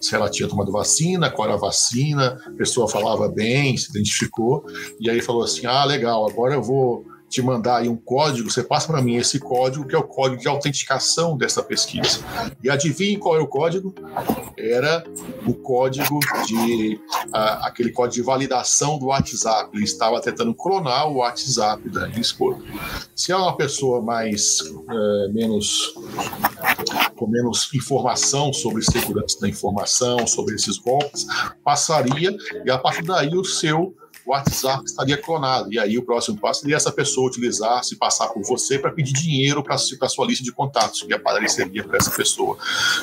se 0.00 0.14
ela 0.14 0.30
tinha 0.30 0.48
tomado 0.48 0.72
vacina, 0.72 1.30
qual 1.30 1.48
era 1.48 1.56
a 1.56 1.60
vacina, 1.60 2.38
a 2.46 2.50
pessoa 2.52 2.88
falava 2.88 3.28
bem, 3.28 3.76
se 3.76 3.90
identificou, 3.90 4.64
e 5.00 5.10
aí 5.10 5.20
falou 5.20 5.44
assim: 5.44 5.66
ah, 5.66 5.84
legal, 5.84 6.28
agora 6.28 6.54
eu 6.54 6.62
vou 6.62 7.04
te 7.32 7.40
mandar 7.40 7.78
aí 7.78 7.88
um 7.88 7.96
código, 7.96 8.50
você 8.50 8.62
passa 8.62 8.86
para 8.86 9.00
mim 9.00 9.16
esse 9.16 9.40
código, 9.40 9.86
que 9.86 9.94
é 9.94 9.98
o 9.98 10.02
código 10.02 10.40
de 10.40 10.46
autenticação 10.46 11.34
dessa 11.34 11.62
pesquisa. 11.62 12.20
E 12.62 12.68
adivinhe 12.68 13.16
qual 13.16 13.36
é 13.36 13.40
o 13.40 13.46
código? 13.46 13.94
Era 14.56 15.02
o 15.46 15.54
código 15.54 16.20
de 16.46 17.00
uh, 17.28 17.62
aquele 17.62 17.90
código 17.90 18.16
de 18.16 18.22
validação 18.22 18.98
do 18.98 19.06
WhatsApp. 19.06 19.70
Ele 19.72 19.84
estava 19.84 20.20
tentando 20.20 20.54
clonar 20.54 21.08
o 21.08 21.16
WhatsApp 21.16 21.88
da 21.88 22.06
esposa. 22.10 22.62
Se 23.16 23.32
é 23.32 23.36
uma 23.36 23.56
pessoa 23.56 24.02
mais 24.02 24.60
uh, 24.60 25.32
menos 25.32 25.94
com 27.16 27.26
menos 27.26 27.72
informação 27.72 28.52
sobre 28.52 28.82
segurança 28.82 29.40
da 29.40 29.48
informação, 29.48 30.26
sobre 30.26 30.54
esses 30.54 30.76
golpes, 30.76 31.26
passaria 31.64 32.36
e 32.64 32.70
a 32.70 32.76
partir 32.76 33.04
daí 33.04 33.34
o 33.34 33.44
seu 33.44 33.94
o 34.24 34.30
WhatsApp 34.30 34.84
estaria 34.84 35.16
clonado. 35.16 35.72
E 35.72 35.78
aí 35.78 35.98
o 35.98 36.04
próximo 36.04 36.38
passo 36.38 36.60
seria 36.60 36.76
essa 36.76 36.92
pessoa 36.92 37.28
utilizar, 37.28 37.82
se 37.84 37.96
passar 37.96 38.28
por 38.28 38.42
você 38.42 38.78
para 38.78 38.92
pedir 38.92 39.12
dinheiro 39.12 39.62
para 39.62 39.74
a 39.74 40.08
sua 40.08 40.26
lista 40.26 40.44
de 40.44 40.52
contatos, 40.52 41.02
que 41.02 41.12
apareceria 41.12 41.84
para 41.84 41.98
essa 41.98 42.10
pessoa. 42.10 42.56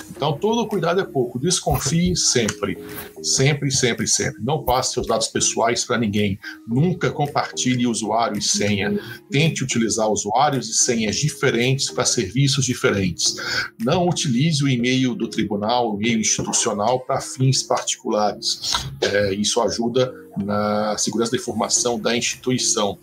Então, 0.10 0.38
todo 0.38 0.68
cuidado 0.68 1.00
é 1.00 1.06
pouco. 1.06 1.40
Desconfie 1.40 2.16
sempre. 2.16 2.78
Sempre, 3.22 3.72
sempre, 3.72 4.08
sempre. 4.08 4.42
Não 4.42 4.64
passe 4.64 4.94
seus 4.94 5.08
dados 5.08 5.28
pessoais 5.28 5.84
para 5.86 5.98
ninguém. 5.98 6.40
Nunca 6.68 7.12
compartilhe 7.12 7.88
usuário 7.88 8.38
e 8.38 8.42
senha. 8.42 8.98
Tente 9.30 9.64
utilizar 9.64 10.10
usuários 10.10 10.70
e 10.70 10.74
senhas 10.74 11.16
diferentes 11.16 11.90
para 11.92 12.06
serviços 12.06 12.66
diferentes. 12.66 13.36
Não 13.80 14.08
utilize 14.08 14.64
o 14.64 14.70
e-mail 14.70 15.16
do 15.16 15.30
tribunal, 15.30 15.94
o 15.94 15.96
e-mail 15.96 16.20
institucional 16.20 17.00
para 17.02 17.22
fins 17.22 17.64
particulares. 17.64 18.72
É, 19.02 19.34
isso 19.34 19.62
ajuda 19.62 20.14
na 20.44 20.98
segurança 20.98 21.32
da 21.32 21.38
informação 21.38 22.00
da 22.00 22.16
instituição. 22.16 22.98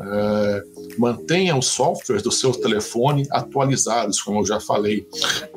É, 0.00 0.64
mantenha 0.98 1.56
os 1.56 1.66
softwares 1.66 2.22
do 2.22 2.32
seu 2.32 2.52
telefone 2.52 3.26
atualizados, 3.30 4.20
como 4.20 4.40
eu 4.40 4.46
já 4.46 4.60
falei. 4.60 5.06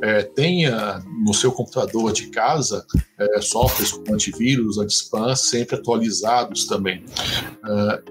É, 0.01 0.23
tenha 0.23 1.03
no 1.25 1.33
seu 1.33 1.51
computador 1.51 2.12
de 2.13 2.27
casa 2.27 2.86
é, 3.17 3.41
softwares 3.41 3.91
como 3.91 4.13
antivírus, 4.13 4.77
anti-spam, 4.77 5.36
sempre 5.36 5.75
atualizados 5.75 6.65
também. 6.65 7.03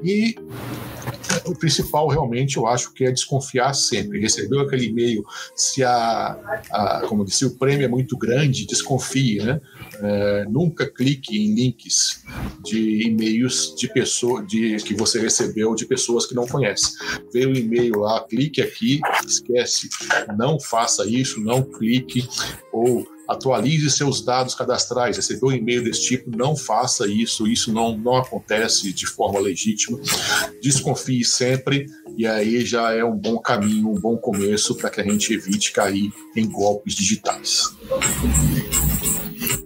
E 0.03 0.37
o 1.47 1.55
principal 1.57 2.09
realmente 2.09 2.57
eu 2.57 2.67
acho 2.67 2.93
que 2.93 3.05
é 3.05 3.11
desconfiar 3.11 3.75
sempre. 3.75 4.21
Recebeu 4.21 4.61
aquele 4.61 4.87
e-mail, 4.87 5.25
se 5.55 5.83
a, 5.83 6.61
a 6.71 7.03
como 7.09 7.25
disse, 7.25 7.45
o 7.45 7.57
prêmio 7.57 7.85
é 7.85 7.89
muito 7.89 8.17
grande, 8.17 8.67
desconfie, 8.67 9.39
né? 9.39 9.61
É, 10.05 10.45
nunca 10.49 10.91
clique 10.91 11.37
em 11.37 11.55
links 11.55 12.25
de 12.65 13.07
e-mails 13.07 13.73
de 13.77 13.87
pessoa 13.87 14.45
de 14.45 14.77
que 14.79 14.95
você 14.95 15.21
recebeu 15.21 15.77
de 15.77 15.87
pessoas 15.87 16.27
que 16.27 16.35
não 16.35 16.47
conhece. 16.47 16.95
Veio 17.33 17.51
um 17.51 17.55
e-mail 17.55 18.01
lá, 18.01 18.21
clique 18.27 18.61
aqui, 18.61 19.01
esquece, 19.25 19.89
não 20.37 20.59
faça 20.59 21.07
isso, 21.07 21.41
não 21.41 21.63
clique 21.63 22.29
ou 22.73 23.07
atualize 23.29 23.91
seus 23.91 24.25
dados 24.25 24.55
cadastrais. 24.55 25.17
Recebeu 25.17 25.51
um 25.51 25.53
e-mail 25.53 25.85
desse 25.85 26.03
tipo, 26.03 26.37
não 26.37 26.57
faça 26.57 27.07
isso, 27.07 27.47
isso 27.47 27.73
não, 27.73 27.97
não 27.97 28.17
acontece 28.17 28.93
de 28.93 29.07
forma 29.07 29.39
legítima. 29.39 30.01
Desconfie 30.61 31.25
sempre, 31.25 31.87
e 32.17 32.27
aí 32.27 32.65
já 32.65 32.93
é 32.93 33.05
um 33.05 33.17
bom 33.17 33.39
caminho, 33.39 33.91
um 33.91 34.01
bom 34.01 34.17
começo 34.17 34.75
para 34.75 34.91
que 34.91 35.01
a 35.01 35.05
gente 35.05 35.33
evite 35.33 35.73
cair 35.73 36.13
em 36.37 36.49
golpes 36.49 36.95
digitais. 36.95 37.73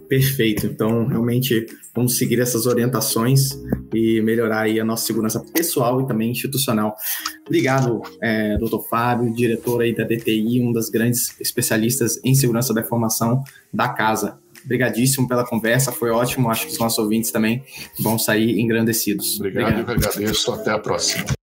Perfeito. 0.07 0.65
Então, 0.65 1.05
realmente, 1.05 1.65
vamos 1.93 2.17
seguir 2.17 2.39
essas 2.39 2.65
orientações 2.65 3.49
e 3.93 4.21
melhorar 4.21 4.61
aí 4.61 4.79
a 4.79 4.85
nossa 4.85 5.05
segurança 5.05 5.43
pessoal 5.53 6.01
e 6.01 6.07
também 6.07 6.31
institucional. 6.31 6.95
Obrigado, 7.45 8.01
é, 8.21 8.57
doutor 8.57 8.87
Fábio, 8.87 9.33
diretor 9.33 9.81
aí 9.81 9.93
da 9.93 10.03
DTI, 10.03 10.61
um 10.61 10.71
das 10.71 10.89
grandes 10.89 11.39
especialistas 11.41 12.19
em 12.23 12.33
segurança 12.35 12.73
da 12.73 12.81
informação 12.81 13.43
da 13.73 13.89
casa. 13.89 14.39
Obrigadíssimo 14.63 15.27
pela 15.27 15.45
conversa, 15.45 15.91
foi 15.91 16.09
ótimo. 16.09 16.49
Acho 16.49 16.65
que 16.67 16.73
os 16.73 16.79
nossos 16.79 16.99
ouvintes 16.99 17.31
também 17.31 17.63
vão 17.99 18.17
sair 18.17 18.59
engrandecidos. 18.59 19.35
Obrigado, 19.39 19.79
Obrigado. 19.79 19.79
eu 19.79 19.99
que 19.99 20.07
agradeço. 20.07 20.51
Até 20.51 20.71
a 20.71 20.79
próxima. 20.79 21.36